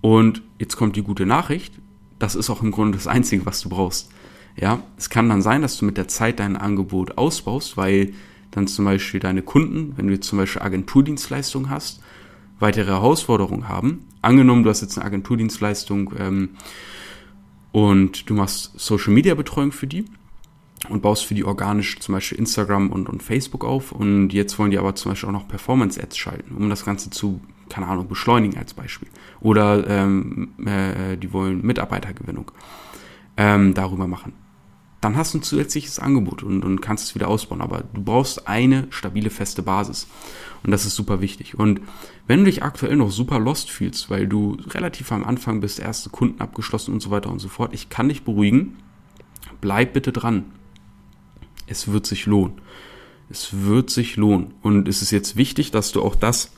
Und 0.00 0.42
jetzt 0.58 0.76
kommt 0.76 0.96
die 0.96 1.02
gute 1.02 1.24
Nachricht. 1.24 1.74
Das 2.18 2.34
ist 2.34 2.50
auch 2.50 2.62
im 2.62 2.72
Grunde 2.72 2.98
das 2.98 3.06
Einzige, 3.06 3.46
was 3.46 3.60
du 3.60 3.68
brauchst. 3.68 4.10
Ja, 4.56 4.82
es 4.96 5.08
kann 5.08 5.28
dann 5.28 5.42
sein, 5.42 5.62
dass 5.62 5.76
du 5.76 5.84
mit 5.84 5.96
der 5.96 6.08
Zeit 6.08 6.40
dein 6.40 6.56
Angebot 6.56 7.16
ausbaust, 7.16 7.76
weil 7.76 8.12
dann 8.50 8.66
zum 8.66 8.86
Beispiel 8.86 9.20
deine 9.20 9.42
Kunden, 9.42 9.92
wenn 9.96 10.08
du 10.08 10.18
zum 10.18 10.38
Beispiel 10.38 10.62
Agenturdienstleistungen 10.62 11.70
hast, 11.70 12.02
weitere 12.58 12.90
Herausforderungen 12.90 13.68
haben. 13.68 14.06
Angenommen, 14.22 14.64
du 14.64 14.70
hast 14.70 14.80
jetzt 14.80 14.98
eine 14.98 15.06
Agenturdienstleistung, 15.06 16.12
ähm, 16.18 16.48
und 17.76 18.30
du 18.30 18.32
machst 18.32 18.72
Social 18.80 19.12
Media 19.12 19.34
Betreuung 19.34 19.70
für 19.70 19.86
die 19.86 20.06
und 20.88 21.02
baust 21.02 21.26
für 21.26 21.34
die 21.34 21.44
organisch 21.44 21.98
zum 22.00 22.14
Beispiel 22.14 22.38
Instagram 22.38 22.90
und, 22.90 23.06
und 23.06 23.22
Facebook 23.22 23.66
auf 23.66 23.92
und 23.92 24.30
jetzt 24.30 24.58
wollen 24.58 24.70
die 24.70 24.78
aber 24.78 24.94
zum 24.94 25.12
Beispiel 25.12 25.28
auch 25.28 25.34
noch 25.34 25.46
Performance 25.46 26.02
Ads 26.02 26.16
schalten, 26.16 26.56
um 26.56 26.70
das 26.70 26.86
Ganze 26.86 27.10
zu, 27.10 27.38
keine 27.68 27.86
Ahnung, 27.86 28.08
beschleunigen 28.08 28.56
als 28.56 28.72
Beispiel. 28.72 29.08
Oder 29.40 29.86
ähm, 29.90 30.54
äh, 30.64 31.18
die 31.18 31.34
wollen 31.34 31.66
Mitarbeitergewinnung 31.66 32.50
ähm, 33.36 33.74
darüber 33.74 34.06
machen. 34.06 34.32
dann 35.02 35.14
hast 35.14 35.34
du 35.34 35.38
ein 35.38 35.42
zusätzliches 35.42 35.98
Angebot 35.98 36.42
und, 36.42 36.64
und 36.64 36.80
kannst 36.80 37.04
es 37.04 37.14
wieder 37.14 37.28
ausbauen. 37.28 37.60
Aber 37.60 37.84
du 37.92 38.02
brauchst 38.02 38.48
eine 38.48 38.86
stabile, 38.88 39.28
feste 39.28 39.62
Basis. 39.62 40.06
Und 40.66 40.72
das 40.72 40.84
ist 40.84 40.96
super 40.96 41.20
wichtig. 41.20 41.56
Und 41.56 41.80
wenn 42.26 42.40
du 42.40 42.46
dich 42.46 42.64
aktuell 42.64 42.96
noch 42.96 43.12
super 43.12 43.38
lost 43.38 43.70
fühlst, 43.70 44.10
weil 44.10 44.26
du 44.26 44.56
relativ 44.70 45.12
am 45.12 45.22
Anfang 45.22 45.60
bist, 45.60 45.78
erste 45.78 46.10
Kunden 46.10 46.40
abgeschlossen 46.40 46.92
und 46.92 47.00
so 47.00 47.12
weiter 47.12 47.30
und 47.30 47.38
so 47.38 47.46
fort, 47.46 47.72
ich 47.72 47.88
kann 47.88 48.08
dich 48.08 48.24
beruhigen. 48.24 48.76
Bleib 49.60 49.92
bitte 49.92 50.10
dran. 50.10 50.46
Es 51.68 51.92
wird 51.92 52.04
sich 52.04 52.26
lohnen. 52.26 52.54
Es 53.30 53.62
wird 53.62 53.90
sich 53.90 54.16
lohnen. 54.16 54.54
Und 54.60 54.88
es 54.88 55.02
ist 55.02 55.12
jetzt 55.12 55.36
wichtig, 55.36 55.70
dass 55.70 55.92
du 55.92 56.02
auch 56.02 56.16
das 56.16 56.50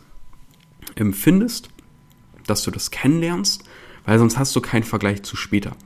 empfindest, 0.95 1.69
dass 2.47 2.63
du 2.63 2.71
das 2.71 2.91
kennenlernst, 2.91 3.65
weil 4.07 4.19
sonst 4.19 4.39
hast 4.39 4.57
du 4.57 4.63
keinen 4.63 4.85
Vergleich 4.85 5.23
zu 5.23 5.37
später. 5.37 5.77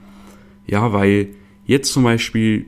Ja, 0.64 0.92
weil 0.92 1.34
jetzt 1.64 1.92
zum 1.92 2.04
Beispiel, 2.04 2.66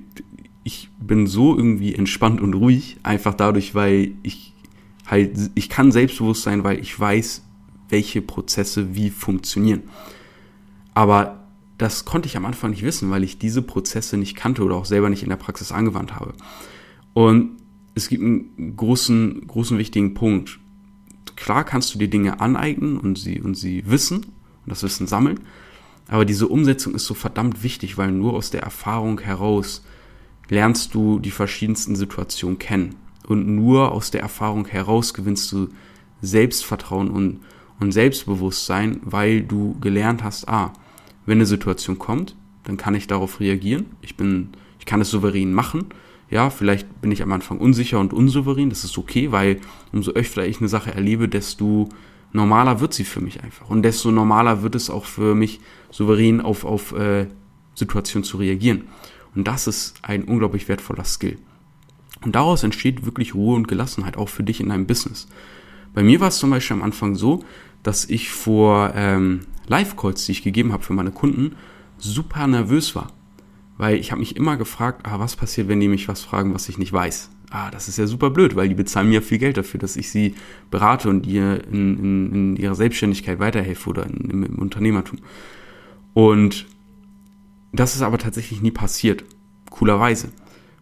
ich 0.65 0.89
bin 0.99 1.29
so 1.29 1.57
irgendwie 1.57 1.95
entspannt 1.95 2.41
und 2.41 2.55
ruhig, 2.55 2.97
einfach 3.05 3.35
dadurch, 3.35 3.77
weil 3.77 4.15
ich 4.25 4.54
halt, 5.07 5.39
ich 5.55 5.69
kann 5.69 5.93
selbstbewusst 5.93 6.43
sein, 6.43 6.65
weil 6.65 6.79
ich 6.79 6.99
weiß, 6.99 7.43
welche 7.89 8.23
Prozesse 8.23 8.95
wie 8.95 9.11
funktionieren. 9.11 9.83
Aber 10.95 11.45
das 11.79 12.05
konnte 12.05 12.29
ich 12.29 12.37
am 12.37 12.47
Anfang 12.47 12.71
nicht 12.71 12.83
wissen, 12.83 13.11
weil 13.11 13.25
ich 13.25 13.39
diese 13.39 13.63
Prozesse 13.63 14.17
nicht 14.17 14.37
kannte 14.37 14.63
oder 14.63 14.77
auch 14.77 14.85
selber 14.85 15.11
nicht 15.11 15.23
in 15.23 15.29
der 15.29 15.37
Praxis 15.37 15.73
angewandt 15.73 16.15
habe. 16.15 16.35
Und 17.13 17.57
es 17.95 18.09
gibt 18.09 18.23
einen 18.23 18.77
großen, 18.77 19.47
großen 19.47 19.79
wichtigen 19.79 20.15
Punkt. 20.15 20.59
Klar 21.37 21.65
kannst 21.65 21.95
du 21.95 21.99
dir 21.99 22.09
Dinge 22.09 22.41
aneignen 22.41 22.99
und 22.99 23.19
sie, 23.19 23.41
und 23.41 23.57
sie 23.57 23.89
wissen 23.89 24.19
und 24.19 24.71
das 24.71 24.83
Wissen 24.83 25.07
sammeln, 25.07 25.41
aber 26.09 26.25
diese 26.25 26.49
Umsetzung 26.49 26.95
ist 26.95 27.07
so 27.07 27.15
verdammt 27.15 27.63
wichtig, 27.63 27.97
weil 27.97 28.13
nur 28.13 28.35
aus 28.35 28.51
der 28.51 28.63
Erfahrung 28.63 29.21
heraus 29.21 29.85
lernst 30.49 30.95
du 30.95 31.19
die 31.19 31.31
verschiedensten 31.31 31.97
Situationen 31.97 32.59
kennen. 32.59 32.97
Und 33.27 33.47
nur 33.47 33.93
aus 33.93 34.11
der 34.11 34.21
Erfahrung 34.21 34.67
heraus 34.67 35.15
gewinnst 35.15 35.51
du 35.53 35.69
Selbstvertrauen 36.21 37.11
und, 37.11 37.41
und 37.81 37.93
Selbstbewusstsein, 37.93 39.01
weil 39.03 39.43
du 39.43 39.79
gelernt 39.81 40.23
hast, 40.23 40.49
ah, 40.49 40.73
wenn 41.27 41.39
eine 41.39 41.47
Situation 41.47 41.99
kommt, 41.99 42.37
dann 42.65 42.77
kann 42.77 42.95
ich 42.95 43.07
darauf 43.07 43.41
reagieren. 43.41 43.87
Ich 44.03 44.17
bin, 44.17 44.49
ich 44.79 44.87
kann 44.87 45.01
es 45.01 45.11
souverän 45.11 45.53
machen. 45.53 45.87
Ja, 46.31 46.51
vielleicht 46.51 47.01
bin 47.01 47.13
ich 47.13 47.23
am 47.23 47.33
Anfang 47.33 47.59
unsicher 47.59 48.01
und 48.01 48.13
unsouverän. 48.13 48.71
Das 48.71 48.85
ist 48.85 48.99
okay, 48.99 49.33
weil 49.33 49.61
umso 49.93 50.13
öfter 50.13 50.47
ich 50.47 50.59
eine 50.59 50.69
Sache 50.69 50.95
erlebe, 50.95 51.29
desto 51.29 51.89
normaler 52.33 52.81
wird 52.81 52.93
sie 52.93 53.05
für 53.05 53.21
mich 53.21 53.43
einfach. 53.43 53.71
Und 53.71 53.83
desto 53.83 54.11
normaler 54.11 54.63
wird 54.63 54.75
es 54.75 54.91
auch 54.91 55.05
für 55.05 55.35
mich, 55.35 55.61
souverän 55.91 56.41
auf, 56.41 56.65
auf 56.65 56.93
äh, 56.93 57.27
Situationen 57.75 58.25
zu 58.25 58.39
reagieren. 58.39 58.85
Und 59.35 59.47
das 59.47 59.67
ist 59.67 59.95
ein 60.03 60.25
unglaublich 60.25 60.69
wertvoller 60.69 61.05
Skill. 61.05 61.39
Und 62.25 62.35
daraus 62.35 62.63
entsteht 62.63 63.05
wirklich 63.05 63.35
Ruhe 63.35 63.55
und 63.55 63.69
Gelassenheit, 63.69 64.17
auch 64.17 64.29
für 64.29 64.43
dich 64.43 64.61
in 64.61 64.71
deinem 64.71 64.87
Business. 64.87 65.29
Bei 65.93 66.03
mir 66.03 66.21
war 66.21 66.29
es 66.29 66.39
zum 66.39 66.51
Beispiel 66.51 66.77
am 66.77 66.83
Anfang 66.83 67.15
so, 67.15 67.45
dass 67.83 68.07
ich 68.07 68.31
vor 68.31 68.93
ähm, 68.97 69.41
Live-Calls, 69.67 70.25
die 70.25 70.33
ich 70.33 70.43
gegeben 70.43 70.73
habe 70.73 70.83
für 70.83 70.95
meine 70.95 71.11
Kunden, 71.11 71.57
super 71.99 72.47
nervös 72.47 72.95
war. 72.95 73.09
Weil 73.77 73.97
ich 73.97 74.11
habe 74.11 74.21
mich 74.21 74.37
immer 74.37 74.57
gefragt, 74.57 75.03
ah, 75.05 75.19
was 75.19 75.37
passiert, 75.37 75.69
wenn 75.69 75.81
die 75.81 75.89
mich 75.89 76.09
was 76.09 76.23
fragen, 76.23 76.55
was 76.55 76.69
ich 76.69 76.79
nicht 76.79 76.93
weiß? 76.93 77.31
Ah, 77.51 77.71
das 77.71 77.89
ist 77.89 77.99
ja 77.99 78.07
super 78.07 78.31
blöd, 78.31 78.57
weil 78.57 78.69
die 78.69 78.75
bezahlen 78.75 79.11
mir 79.11 79.23
viel 79.23 79.39
Geld 79.39 79.57
dafür, 79.57 79.79
dass 79.79 79.97
ich 79.97 80.11
sie 80.11 80.35
berate 80.71 81.09
und 81.09 81.27
ihr 81.27 81.63
in, 81.69 81.99
in, 81.99 82.33
in 82.33 82.57
ihrer 82.57 82.75
Selbstständigkeit 82.75 83.39
weiterhelfe 83.39 83.91
oder 83.91 84.07
in, 84.07 84.31
im, 84.31 84.43
im 84.45 84.59
Unternehmertum. 84.59 85.19
Und 86.15 86.67
das 87.73 87.95
ist 87.95 88.03
aber 88.03 88.19
tatsächlich 88.19 88.63
nie 88.63 88.71
passiert. 88.71 89.25
Coolerweise. 89.71 90.31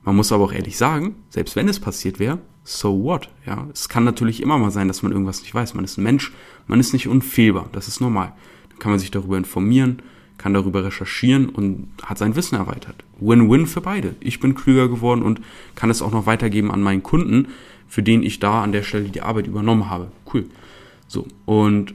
Man 0.05 0.17
muss 0.17 0.33
aber 0.33 0.45
auch 0.45 0.53
ehrlich 0.53 0.77
sagen, 0.77 1.15
selbst 1.31 1.57
wenn 1.57 1.69
es 1.69 1.79
passiert 1.79 2.19
wäre, 2.19 2.39
so 2.65 3.03
what? 3.03 3.29
Ja, 3.47 3.67
es 3.73 3.89
kann 3.89 4.05
natürlich 4.05 4.43
immer 4.43 4.59
mal 4.59 4.71
sein, 4.71 4.89
dass 4.89 5.03
man 5.03 5.13
irgendwas 5.13 5.43
nicht 5.43 5.55
weiß. 5.55 5.75
Man 5.75 5.85
ist 5.85 5.99
ein 5.99 6.05
Mensch, 6.05 6.33
man 6.67 6.81
ist 6.81 6.93
nicht 6.93 7.09
unfehlbar. 7.09 7.69
Das 7.73 7.89
ist 7.89 8.01
normal. 8.01 8.33
Dann 8.71 8.79
kann 8.79 8.91
man 8.91 8.99
sich 8.99 9.11
darüber 9.11 9.37
informieren, 9.37 10.03
kann 10.39 10.55
darüber 10.55 10.85
recherchieren 10.85 11.49
und 11.49 11.89
hat 12.03 12.19
sein 12.19 12.37
Wissen 12.37 12.57
erweitert. 12.57 13.05
Win-win 13.21 13.67
für 13.67 13.81
beide. 13.81 14.15
Ich 14.21 14.41
bin 14.41 14.55
klüger 14.55 14.89
geworden 14.89 15.23
und 15.23 15.41
kann 15.75 15.91
es 15.91 16.03
auch 16.03 16.13
noch 16.13 16.27
weitergeben 16.27 16.71
an 16.71 16.83
meinen 16.83 17.03
Kunden, 17.03 17.49
für 17.89 18.03
den 18.03 18.23
ich 18.23 18.41
da 18.41 18.63
an 18.63 18.73
der 18.73 18.83
Stelle 18.83 19.09
die 19.09 19.23
Arbeit 19.23 19.47
übernommen 19.47 19.91
habe. 19.91 20.11
Cool. 20.33 20.47
So. 21.07 21.27
Und, 21.45 21.95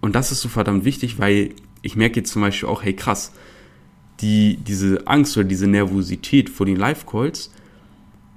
und 0.00 0.14
das 0.14 0.32
ist 0.32 0.40
so 0.40 0.48
verdammt 0.48 0.84
wichtig, 0.84 1.18
weil 1.18 1.50
ich 1.82 1.96
merke 1.96 2.20
jetzt 2.20 2.32
zum 2.32 2.42
Beispiel 2.42 2.68
auch, 2.68 2.82
hey 2.82 2.94
krass, 2.94 3.32
die, 4.22 4.56
diese 4.56 5.06
Angst 5.06 5.36
oder 5.36 5.44
diese 5.44 5.66
Nervosität 5.66 6.48
vor 6.48 6.66
den 6.66 6.76
Live-Calls, 6.76 7.50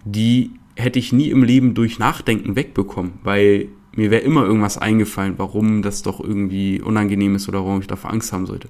die 0.03 0.51
hätte 0.75 0.99
ich 0.99 1.13
nie 1.13 1.29
im 1.29 1.43
Leben 1.43 1.73
durch 1.73 1.99
Nachdenken 1.99 2.55
wegbekommen, 2.55 3.13
weil 3.23 3.69
mir 3.93 4.11
wäre 4.11 4.23
immer 4.23 4.43
irgendwas 4.43 4.77
eingefallen, 4.77 5.35
warum 5.37 5.81
das 5.81 6.01
doch 6.01 6.19
irgendwie 6.19 6.81
unangenehm 6.81 7.35
ist 7.35 7.47
oder 7.47 7.63
warum 7.63 7.79
ich 7.79 7.87
davor 7.87 8.11
Angst 8.11 8.33
haben 8.33 8.45
sollte. 8.45 8.67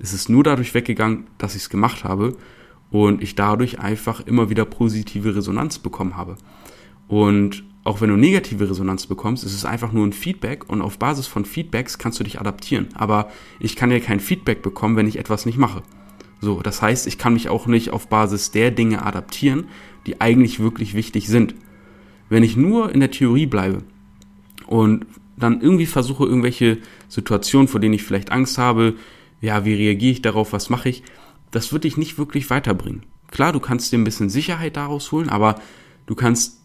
Es 0.00 0.12
ist 0.12 0.28
nur 0.28 0.42
dadurch 0.42 0.74
weggegangen, 0.74 1.28
dass 1.38 1.54
ich 1.54 1.62
es 1.62 1.70
gemacht 1.70 2.02
habe 2.02 2.36
und 2.90 3.22
ich 3.22 3.36
dadurch 3.36 3.78
einfach 3.78 4.26
immer 4.26 4.50
wieder 4.50 4.64
positive 4.64 5.36
Resonanz 5.36 5.78
bekommen 5.78 6.16
habe. 6.16 6.36
Und 7.06 7.62
auch 7.84 8.00
wenn 8.00 8.08
du 8.08 8.16
negative 8.16 8.68
Resonanz 8.68 9.06
bekommst, 9.06 9.44
ist 9.44 9.54
es 9.54 9.64
einfach 9.64 9.92
nur 9.92 10.06
ein 10.06 10.12
Feedback 10.12 10.68
und 10.68 10.82
auf 10.82 10.98
Basis 10.98 11.26
von 11.26 11.44
Feedbacks 11.44 11.98
kannst 11.98 12.18
du 12.18 12.24
dich 12.24 12.40
adaptieren. 12.40 12.88
Aber 12.94 13.28
ich 13.60 13.76
kann 13.76 13.90
ja 13.90 14.00
kein 14.00 14.20
Feedback 14.20 14.62
bekommen, 14.62 14.96
wenn 14.96 15.06
ich 15.06 15.18
etwas 15.18 15.46
nicht 15.46 15.58
mache. 15.58 15.82
So, 16.44 16.60
das 16.60 16.82
heißt, 16.82 17.06
ich 17.06 17.16
kann 17.16 17.32
mich 17.32 17.48
auch 17.48 17.66
nicht 17.66 17.90
auf 17.90 18.08
Basis 18.08 18.50
der 18.50 18.70
Dinge 18.70 19.04
adaptieren, 19.04 19.68
die 20.06 20.20
eigentlich 20.20 20.60
wirklich 20.60 20.94
wichtig 20.94 21.26
sind. 21.26 21.54
Wenn 22.28 22.42
ich 22.42 22.54
nur 22.54 22.92
in 22.92 23.00
der 23.00 23.10
Theorie 23.10 23.46
bleibe 23.46 23.82
und 24.66 25.06
dann 25.38 25.62
irgendwie 25.62 25.86
versuche, 25.86 26.26
irgendwelche 26.26 26.78
Situationen, 27.08 27.66
vor 27.66 27.80
denen 27.80 27.94
ich 27.94 28.02
vielleicht 28.02 28.30
Angst 28.30 28.58
habe, 28.58 28.94
ja, 29.40 29.64
wie 29.64 29.72
reagiere 29.72 30.12
ich 30.12 30.20
darauf, 30.20 30.52
was 30.52 30.68
mache 30.68 30.90
ich, 30.90 31.02
das 31.50 31.72
wird 31.72 31.84
dich 31.84 31.96
nicht 31.96 32.18
wirklich 32.18 32.50
weiterbringen. 32.50 33.04
Klar, 33.30 33.54
du 33.54 33.60
kannst 33.60 33.90
dir 33.90 33.98
ein 33.98 34.04
bisschen 34.04 34.28
Sicherheit 34.28 34.76
daraus 34.76 35.12
holen, 35.12 35.30
aber 35.30 35.56
du 36.04 36.14
kannst 36.14 36.60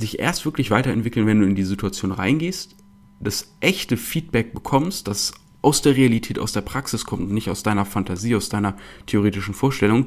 dich 0.00 0.18
erst 0.18 0.46
wirklich 0.46 0.70
weiterentwickeln, 0.70 1.26
wenn 1.26 1.40
du 1.40 1.46
in 1.46 1.54
die 1.54 1.64
Situation 1.64 2.12
reingehst, 2.12 2.76
das 3.20 3.54
echte 3.60 3.98
Feedback 3.98 4.54
bekommst, 4.54 5.06
das 5.06 5.34
aus 5.62 5.82
der 5.82 5.96
Realität, 5.96 6.38
aus 6.38 6.52
der 6.52 6.60
Praxis 6.60 7.04
kommt 7.04 7.22
und 7.22 7.34
nicht 7.34 7.50
aus 7.50 7.62
deiner 7.62 7.84
Fantasie, 7.84 8.36
aus 8.36 8.48
deiner 8.48 8.76
theoretischen 9.06 9.54
Vorstellung, 9.54 10.06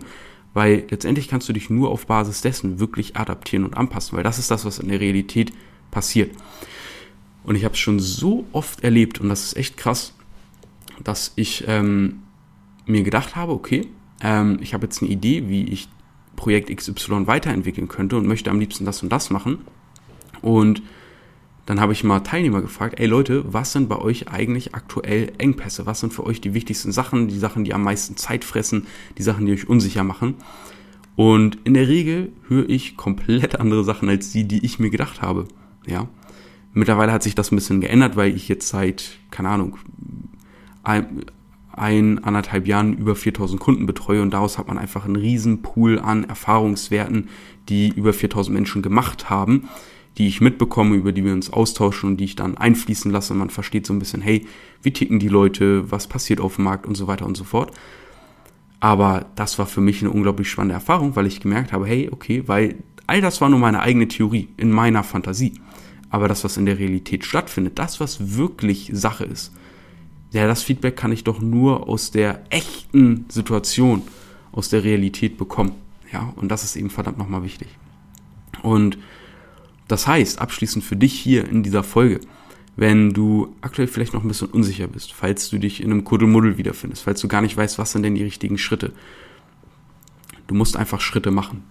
weil 0.53 0.85
letztendlich 0.89 1.27
kannst 1.27 1.49
du 1.49 1.53
dich 1.53 1.69
nur 1.69 1.89
auf 1.89 2.05
Basis 2.05 2.41
dessen 2.41 2.79
wirklich 2.79 3.17
adaptieren 3.17 3.65
und 3.65 3.75
anpassen, 3.77 4.15
weil 4.15 4.23
das 4.23 4.39
ist 4.39 4.51
das, 4.51 4.65
was 4.65 4.79
in 4.79 4.89
der 4.89 4.99
Realität 4.99 5.51
passiert. 5.91 6.35
Und 7.43 7.55
ich 7.55 7.65
habe 7.65 7.73
es 7.73 7.79
schon 7.79 7.99
so 7.99 8.45
oft 8.51 8.83
erlebt 8.83 9.19
und 9.19 9.29
das 9.29 9.43
ist 9.43 9.57
echt 9.57 9.77
krass, 9.77 10.13
dass 11.03 11.33
ich 11.35 11.65
ähm, 11.67 12.21
mir 12.85 13.03
gedacht 13.03 13.35
habe, 13.35 13.51
okay, 13.51 13.87
ähm, 14.21 14.59
ich 14.61 14.73
habe 14.73 14.85
jetzt 14.85 15.01
eine 15.01 15.11
Idee, 15.11 15.49
wie 15.49 15.63
ich 15.63 15.89
Projekt 16.35 16.75
XY 16.75 17.27
weiterentwickeln 17.27 17.87
könnte 17.87 18.17
und 18.17 18.27
möchte 18.27 18.49
am 18.49 18.59
liebsten 18.59 18.85
das 18.85 19.03
und 19.03 19.09
das 19.09 19.29
machen. 19.29 19.59
Und 20.41 20.81
dann 21.65 21.79
habe 21.79 21.93
ich 21.93 22.03
mal 22.03 22.21
Teilnehmer 22.21 22.61
gefragt, 22.61 22.99
ey 22.99 23.05
Leute, 23.05 23.43
was 23.53 23.71
sind 23.71 23.87
bei 23.87 23.97
euch 23.97 24.29
eigentlich 24.29 24.73
aktuell 24.73 25.31
Engpässe? 25.37 25.85
Was 25.85 25.99
sind 25.99 26.13
für 26.13 26.25
euch 26.25 26.41
die 26.41 26.53
wichtigsten 26.53 26.91
Sachen, 26.91 27.27
die 27.27 27.37
Sachen, 27.37 27.63
die 27.63 27.73
am 27.73 27.83
meisten 27.83 28.17
Zeit 28.17 28.43
fressen, 28.43 28.87
die 29.17 29.23
Sachen, 29.23 29.45
die 29.45 29.53
euch 29.53 29.69
unsicher 29.69 30.03
machen? 30.03 30.35
Und 31.15 31.59
in 31.63 31.73
der 31.73 31.87
Regel 31.87 32.31
höre 32.47 32.67
ich 32.67 32.97
komplett 32.97 33.59
andere 33.59 33.83
Sachen 33.83 34.09
als 34.09 34.31
die, 34.31 34.47
die 34.47 34.65
ich 34.65 34.79
mir 34.79 34.89
gedacht 34.89 35.21
habe. 35.21 35.47
Ja. 35.85 36.07
Mittlerweile 36.73 37.11
hat 37.11 37.21
sich 37.21 37.35
das 37.35 37.51
ein 37.51 37.57
bisschen 37.57 37.81
geändert, 37.81 38.15
weil 38.15 38.35
ich 38.35 38.47
jetzt 38.47 38.69
seit, 38.69 39.17
keine 39.29 39.49
Ahnung, 39.49 39.77
ein, 40.83 41.25
ein 41.73 42.23
anderthalb 42.23 42.65
Jahren 42.65 42.97
über 42.97 43.15
4000 43.15 43.59
Kunden 43.59 43.85
betreue 43.85 44.21
und 44.21 44.31
daraus 44.31 44.57
hat 44.57 44.67
man 44.67 44.77
einfach 44.77 45.05
einen 45.05 45.17
riesen 45.17 45.61
Pool 45.61 45.99
an 45.99 46.23
Erfahrungswerten, 46.23 47.29
die 47.69 47.89
über 47.89 48.13
4000 48.13 48.53
Menschen 48.53 48.81
gemacht 48.81 49.29
haben 49.29 49.69
die 50.17 50.27
ich 50.27 50.41
mitbekomme, 50.41 50.95
über 50.95 51.11
die 51.11 51.23
wir 51.23 51.33
uns 51.33 51.51
austauschen 51.51 52.11
und 52.11 52.17
die 52.17 52.25
ich 52.25 52.35
dann 52.35 52.57
einfließen 52.57 53.11
lasse. 53.11 53.33
Man 53.33 53.49
versteht 53.49 53.85
so 53.85 53.93
ein 53.93 53.99
bisschen, 53.99 54.21
hey, 54.21 54.45
wie 54.81 54.91
ticken 54.91 55.19
die 55.19 55.29
Leute, 55.29 55.89
was 55.91 56.07
passiert 56.07 56.41
auf 56.41 56.55
dem 56.55 56.65
Markt 56.65 56.85
und 56.85 56.95
so 56.95 57.07
weiter 57.07 57.25
und 57.25 57.37
so 57.37 57.43
fort. 57.43 57.71
Aber 58.79 59.27
das 59.35 59.59
war 59.59 59.67
für 59.67 59.81
mich 59.81 60.01
eine 60.01 60.11
unglaublich 60.11 60.49
spannende 60.49 60.73
Erfahrung, 60.73 61.15
weil 61.15 61.27
ich 61.27 61.39
gemerkt 61.39 61.71
habe, 61.71 61.85
hey, 61.85 62.09
okay, 62.11 62.43
weil 62.47 62.75
all 63.07 63.21
das 63.21 63.39
war 63.39 63.49
nur 63.49 63.59
meine 63.59 63.81
eigene 63.81 64.07
Theorie, 64.07 64.49
in 64.57 64.71
meiner 64.71 65.03
Fantasie. 65.03 65.53
Aber 66.09 66.27
das, 66.27 66.43
was 66.43 66.57
in 66.57 66.65
der 66.65 66.79
Realität 66.79 67.23
stattfindet, 67.23 67.79
das, 67.79 67.99
was 67.99 68.35
wirklich 68.37 68.89
Sache 68.93 69.23
ist, 69.23 69.53
ja, 70.31 70.47
das 70.47 70.63
Feedback 70.63 70.95
kann 70.95 71.11
ich 71.11 71.23
doch 71.23 71.41
nur 71.41 71.87
aus 71.87 72.11
der 72.11 72.43
echten 72.49 73.25
Situation, 73.29 74.01
aus 74.51 74.69
der 74.69 74.83
Realität 74.83 75.37
bekommen. 75.37 75.73
Ja, 76.11 76.33
und 76.35 76.49
das 76.49 76.63
ist 76.63 76.75
eben 76.75 76.89
verdammt 76.89 77.17
nochmal 77.17 77.43
wichtig. 77.43 77.67
Und 78.63 78.97
das 79.91 80.07
heißt, 80.07 80.39
abschließend 80.39 80.85
für 80.85 80.95
dich 80.95 81.13
hier 81.13 81.47
in 81.47 81.63
dieser 81.63 81.83
Folge, 81.83 82.21
wenn 82.77 83.11
du 83.11 83.53
aktuell 83.59 83.87
vielleicht 83.87 84.13
noch 84.13 84.23
ein 84.23 84.27
bisschen 84.29 84.47
unsicher 84.47 84.87
bist, 84.87 85.11
falls 85.11 85.49
du 85.49 85.57
dich 85.57 85.83
in 85.83 85.91
einem 85.91 86.05
Kuddelmuddel 86.05 86.57
wiederfindest, 86.57 87.03
falls 87.03 87.19
du 87.19 87.27
gar 87.27 87.41
nicht 87.41 87.57
weißt, 87.57 87.77
was 87.77 87.91
sind 87.91 88.03
denn 88.03 88.15
die 88.15 88.23
richtigen 88.23 88.57
Schritte. 88.57 88.93
du 90.47 90.55
musst 90.55 90.77
einfach 90.77 90.99
Schritte 91.01 91.31
machen. 91.31 91.63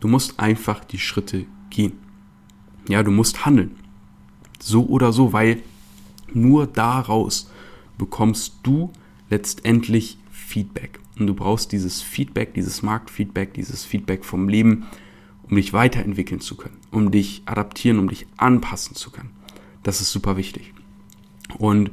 Du 0.00 0.08
musst 0.08 0.38
einfach 0.40 0.84
die 0.84 0.98
Schritte 0.98 1.46
gehen. 1.70 1.92
Ja, 2.88 3.02
du 3.02 3.10
musst 3.10 3.46
handeln. 3.46 3.76
So 4.60 4.86
oder 4.86 5.12
so, 5.12 5.32
weil 5.32 5.62
nur 6.32 6.66
daraus 6.66 7.50
bekommst 7.96 8.56
du 8.62 8.92
letztendlich 9.30 10.18
Feedback. 10.30 11.00
Und 11.18 11.26
du 11.26 11.34
brauchst 11.34 11.72
dieses 11.72 12.02
Feedback, 12.02 12.54
dieses 12.54 12.82
Marktfeedback, 12.82 13.54
dieses 13.54 13.84
Feedback 13.84 14.24
vom 14.24 14.48
Leben, 14.48 14.86
um 15.54 15.56
dich 15.56 15.72
weiterentwickeln 15.72 16.40
zu 16.40 16.56
können, 16.56 16.78
um 16.90 17.12
dich 17.12 17.42
adaptieren, 17.46 18.00
um 18.00 18.08
dich 18.08 18.26
anpassen 18.36 18.96
zu 18.96 19.12
können. 19.12 19.30
Das 19.84 20.00
ist 20.00 20.10
super 20.10 20.36
wichtig. 20.36 20.74
Und 21.58 21.92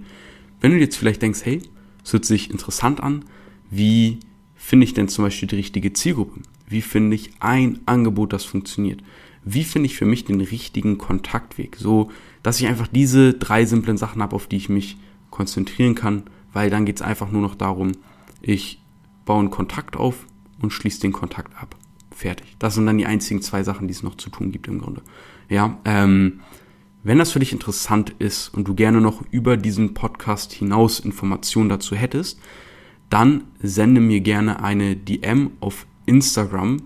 wenn 0.61 0.71
du 0.71 0.79
jetzt 0.79 0.95
vielleicht 0.95 1.21
denkst, 1.21 1.41
hey, 1.43 1.61
es 2.03 2.11
hört 2.11 2.25
sich 2.25 2.49
interessant 2.49 3.01
an, 3.03 3.23
wie 3.69 4.19
finde 4.55 4.85
ich 4.85 4.95
denn 4.95 5.09
zum 5.09 5.25
Beispiel 5.25 5.47
die 5.47 5.57
richtige 5.57 5.93
Zielgruppe? 5.93 6.41
Wie 6.67 6.81
finde 6.81 7.15
ich 7.15 7.29
ein 7.39 7.79
Angebot, 7.85 8.33
das 8.33 8.45
funktioniert? 8.45 9.03
Wie 9.43 9.63
finde 9.63 9.85
ich 9.85 9.95
für 9.95 10.05
mich 10.05 10.25
den 10.25 10.41
richtigen 10.41 10.97
Kontaktweg? 10.97 11.75
So, 11.75 12.09
dass 12.41 12.59
ich 12.59 12.67
einfach 12.67 12.87
diese 12.87 13.35
drei 13.35 13.65
simplen 13.65 13.97
Sachen 13.97 14.23
habe, 14.23 14.35
auf 14.35 14.47
die 14.47 14.57
ich 14.57 14.69
mich 14.69 14.97
konzentrieren 15.29 15.93
kann, 15.93 16.23
weil 16.51 16.71
dann 16.71 16.85
geht 16.85 16.95
es 16.95 17.01
einfach 17.03 17.29
nur 17.29 17.43
noch 17.43 17.53
darum, 17.53 17.91
ich 18.41 18.81
baue 19.25 19.39
einen 19.39 19.51
Kontakt 19.51 19.97
auf 19.97 20.25
und 20.59 20.73
schließe 20.73 21.01
den 21.01 21.11
Kontakt 21.11 21.55
ab. 21.61 21.75
Fertig. 22.21 22.55
Das 22.59 22.75
sind 22.75 22.85
dann 22.85 22.99
die 22.99 23.07
einzigen 23.07 23.41
zwei 23.41 23.63
Sachen, 23.63 23.87
die 23.87 23.95
es 23.95 24.03
noch 24.03 24.13
zu 24.13 24.29
tun 24.29 24.51
gibt 24.51 24.67
im 24.67 24.77
Grunde. 24.77 25.01
Ja, 25.49 25.79
ähm, 25.85 26.41
wenn 27.01 27.17
das 27.17 27.31
für 27.31 27.39
dich 27.39 27.51
interessant 27.51 28.13
ist 28.19 28.49
und 28.49 28.67
du 28.67 28.75
gerne 28.75 29.01
noch 29.01 29.23
über 29.31 29.57
diesen 29.57 29.95
Podcast 29.95 30.53
hinaus 30.53 30.99
Informationen 30.99 31.67
dazu 31.67 31.95
hättest, 31.95 32.39
dann 33.09 33.45
sende 33.59 34.01
mir 34.01 34.19
gerne 34.19 34.61
eine 34.61 34.95
DM 34.95 35.49
auf 35.61 35.87
Instagram 36.05 36.83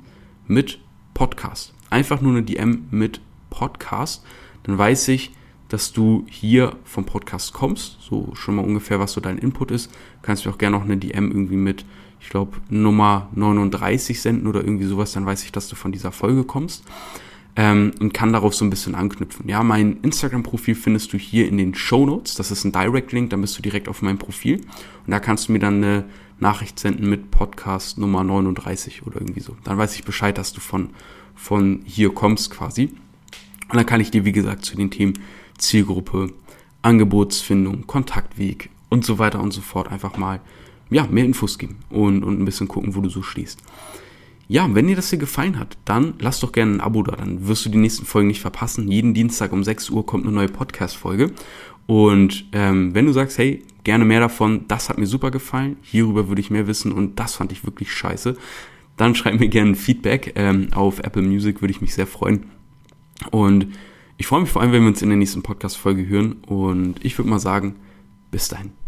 mit 0.48 0.80
Podcast. 1.14 1.74
Einfach 1.90 2.22
nur 2.22 2.32
eine 2.32 2.44
DM 2.44 2.88
mit 2.92 3.20
Podcast. 3.50 4.24
Dann 4.64 4.78
weiß 4.78 5.10
ich, 5.10 5.34
dass 5.68 5.92
du 5.92 6.26
hier 6.30 6.78
vom 6.86 7.06
Podcast 7.06 7.52
kommst. 7.52 7.98
So 8.00 8.34
schon 8.36 8.56
mal 8.56 8.64
ungefähr, 8.64 9.02
was 9.02 9.12
so 9.12 9.20
dein 9.20 9.38
Input 9.38 9.72
ist. 9.72 9.92
Kannst 10.22 10.46
mir 10.46 10.54
auch 10.54 10.58
gerne 10.58 10.78
noch 10.78 10.86
eine 10.86 10.96
DM 10.96 11.30
irgendwie 11.30 11.58
mit, 11.58 11.84
ich 12.20 12.30
glaube, 12.30 12.58
Nummer 12.70 13.30
39 13.34 14.20
senden 14.20 14.48
oder 14.48 14.62
irgendwie 14.62 14.86
sowas. 14.86 15.14
Dann 15.14 15.26
weiß 15.26 15.44
ich, 15.44 15.52
dass 15.52 15.68
du 15.68 15.76
von 15.76 15.92
dieser 15.92 16.12
Folge 16.12 16.44
kommst. 16.44 16.84
Ähm, 17.58 17.94
und 18.02 18.14
kann 18.14 18.34
darauf 18.34 18.54
so 18.54 18.66
ein 18.66 18.70
bisschen 18.70 18.96
anknüpfen. 18.96 19.48
Ja, 19.48 19.64
mein 19.64 20.02
Instagram-Profil 20.02 20.76
findest 20.76 21.14
du 21.14 21.18
hier 21.18 21.48
in 21.48 21.58
den 21.58 21.74
Show 21.74 22.06
Notes. 22.06 22.36
Das 22.36 22.52
ist 22.52 22.66
ein 22.66 22.74
Direct-Link, 22.74 23.30
dann 23.30 23.40
bist 23.40 23.58
du 23.58 23.62
direkt 23.62 23.88
auf 23.88 24.02
meinem 24.02 24.18
Profil. 24.18 24.58
Und 24.58 25.12
da 25.12 25.22
kannst 25.22 25.48
du 25.48 25.54
mir 25.54 25.60
dann 25.60 25.76
eine 25.76 26.04
Nachricht 26.40 26.80
senden 26.80 27.10
mit 27.10 27.32
Podcast 27.32 27.98
Nummer 27.98 28.26
39 28.26 29.06
oder 29.06 29.22
irgendwie 29.22 29.40
so. 29.40 29.56
Dann 29.64 29.78
weiß 29.78 29.96
ich 29.96 30.04
Bescheid, 30.04 30.38
dass 30.38 30.52
du 30.52 30.60
von, 30.60 30.90
von 31.34 31.82
hier 31.86 32.14
kommst 32.14 32.52
quasi. 32.52 32.92
Und 33.70 33.76
dann 33.78 33.86
kann 33.86 34.02
ich 34.02 34.12
dir, 34.12 34.26
wie 34.26 34.34
gesagt, 34.34 34.66
zu 34.66 34.76
den 34.76 34.92
Themen 34.92 35.14
Zielgruppe, 35.58 36.34
Angebotsfindung, 36.82 37.88
Kontaktweg 37.88 38.70
und 38.90 39.06
so 39.06 39.18
weiter 39.18 39.42
und 39.42 39.52
so 39.52 39.62
fort 39.62 39.90
einfach 39.92 40.18
mal 40.18 40.42
ja, 40.90 41.08
mehr 41.08 41.26
Infos 41.26 41.58
geben 41.58 41.78
und, 41.90 42.24
und 42.24 42.40
ein 42.40 42.46
bisschen 42.46 42.68
gucken, 42.68 42.96
wo 42.96 43.02
du 43.02 43.10
so 43.10 43.22
stehst. 43.22 43.60
Ja, 44.48 44.74
wenn 44.74 44.88
dir 44.88 44.96
das 44.96 45.10
hier 45.10 45.18
gefallen 45.18 45.58
hat, 45.58 45.78
dann 45.86 46.14
lass 46.20 46.40
doch 46.40 46.52
gerne 46.52 46.74
ein 46.74 46.82
Abo 46.82 47.02
da, 47.02 47.16
dann 47.16 47.48
wirst 47.48 47.66
du 47.66 47.70
die 47.70 47.80
nächsten 47.80 48.06
Folgen 48.06 48.28
nicht 48.28 48.42
verpassen. 48.42 48.88
Jeden 48.88 49.16
Dienstag 49.16 49.52
um 49.52 49.64
6 49.64 49.90
Uhr 49.90 50.06
kommt 50.06 50.26
eine 50.26 50.36
neue 50.36 50.50
Podcast-Folge. 50.50 51.32
Und 51.88 52.46
ähm, 52.52 52.94
wenn 52.94 53.08
du 53.08 53.12
sagst, 53.12 53.40
hey, 53.40 53.64
gerne 53.84 54.06
mehr 54.06 54.20
davon, 54.20 54.66
das 54.68 54.90
hat 54.90 54.98
mir 54.98 55.08
super 55.08 55.32
gefallen, 55.32 55.78
hierüber 55.82 56.28
würde 56.28 56.42
ich 56.42 56.52
mehr 56.52 56.68
wissen 56.68 56.92
und 56.92 57.20
das 57.20 57.36
fand 57.36 57.52
ich 57.52 57.66
wirklich 57.66 57.92
scheiße, 57.92 58.36
dann 58.98 59.16
schreib 59.16 59.40
mir 59.40 59.50
gerne 59.50 59.76
Feedback 59.76 60.34
ähm, 60.36 60.70
auf 60.74 61.00
Apple 61.00 61.22
Music, 61.22 61.62
würde 61.62 61.72
ich 61.72 61.82
mich 61.82 61.94
sehr 61.94 62.08
freuen. 62.08 62.46
Und 63.32 63.68
ich 64.18 64.28
freue 64.28 64.42
mich 64.42 64.50
vor 64.50 64.62
allem, 64.62 64.72
wenn 64.72 64.82
wir 64.84 64.90
uns 64.90 65.02
in 65.02 65.10
der 65.10 65.18
nächsten 65.18 65.44
Podcast-Folge 65.44 66.08
hören. 66.08 66.38
Und 66.48 67.04
ich 67.04 67.18
würde 67.18 67.30
mal 67.30 67.40
sagen, 67.40 67.76
bis 68.32 68.48
dahin. 68.48 68.85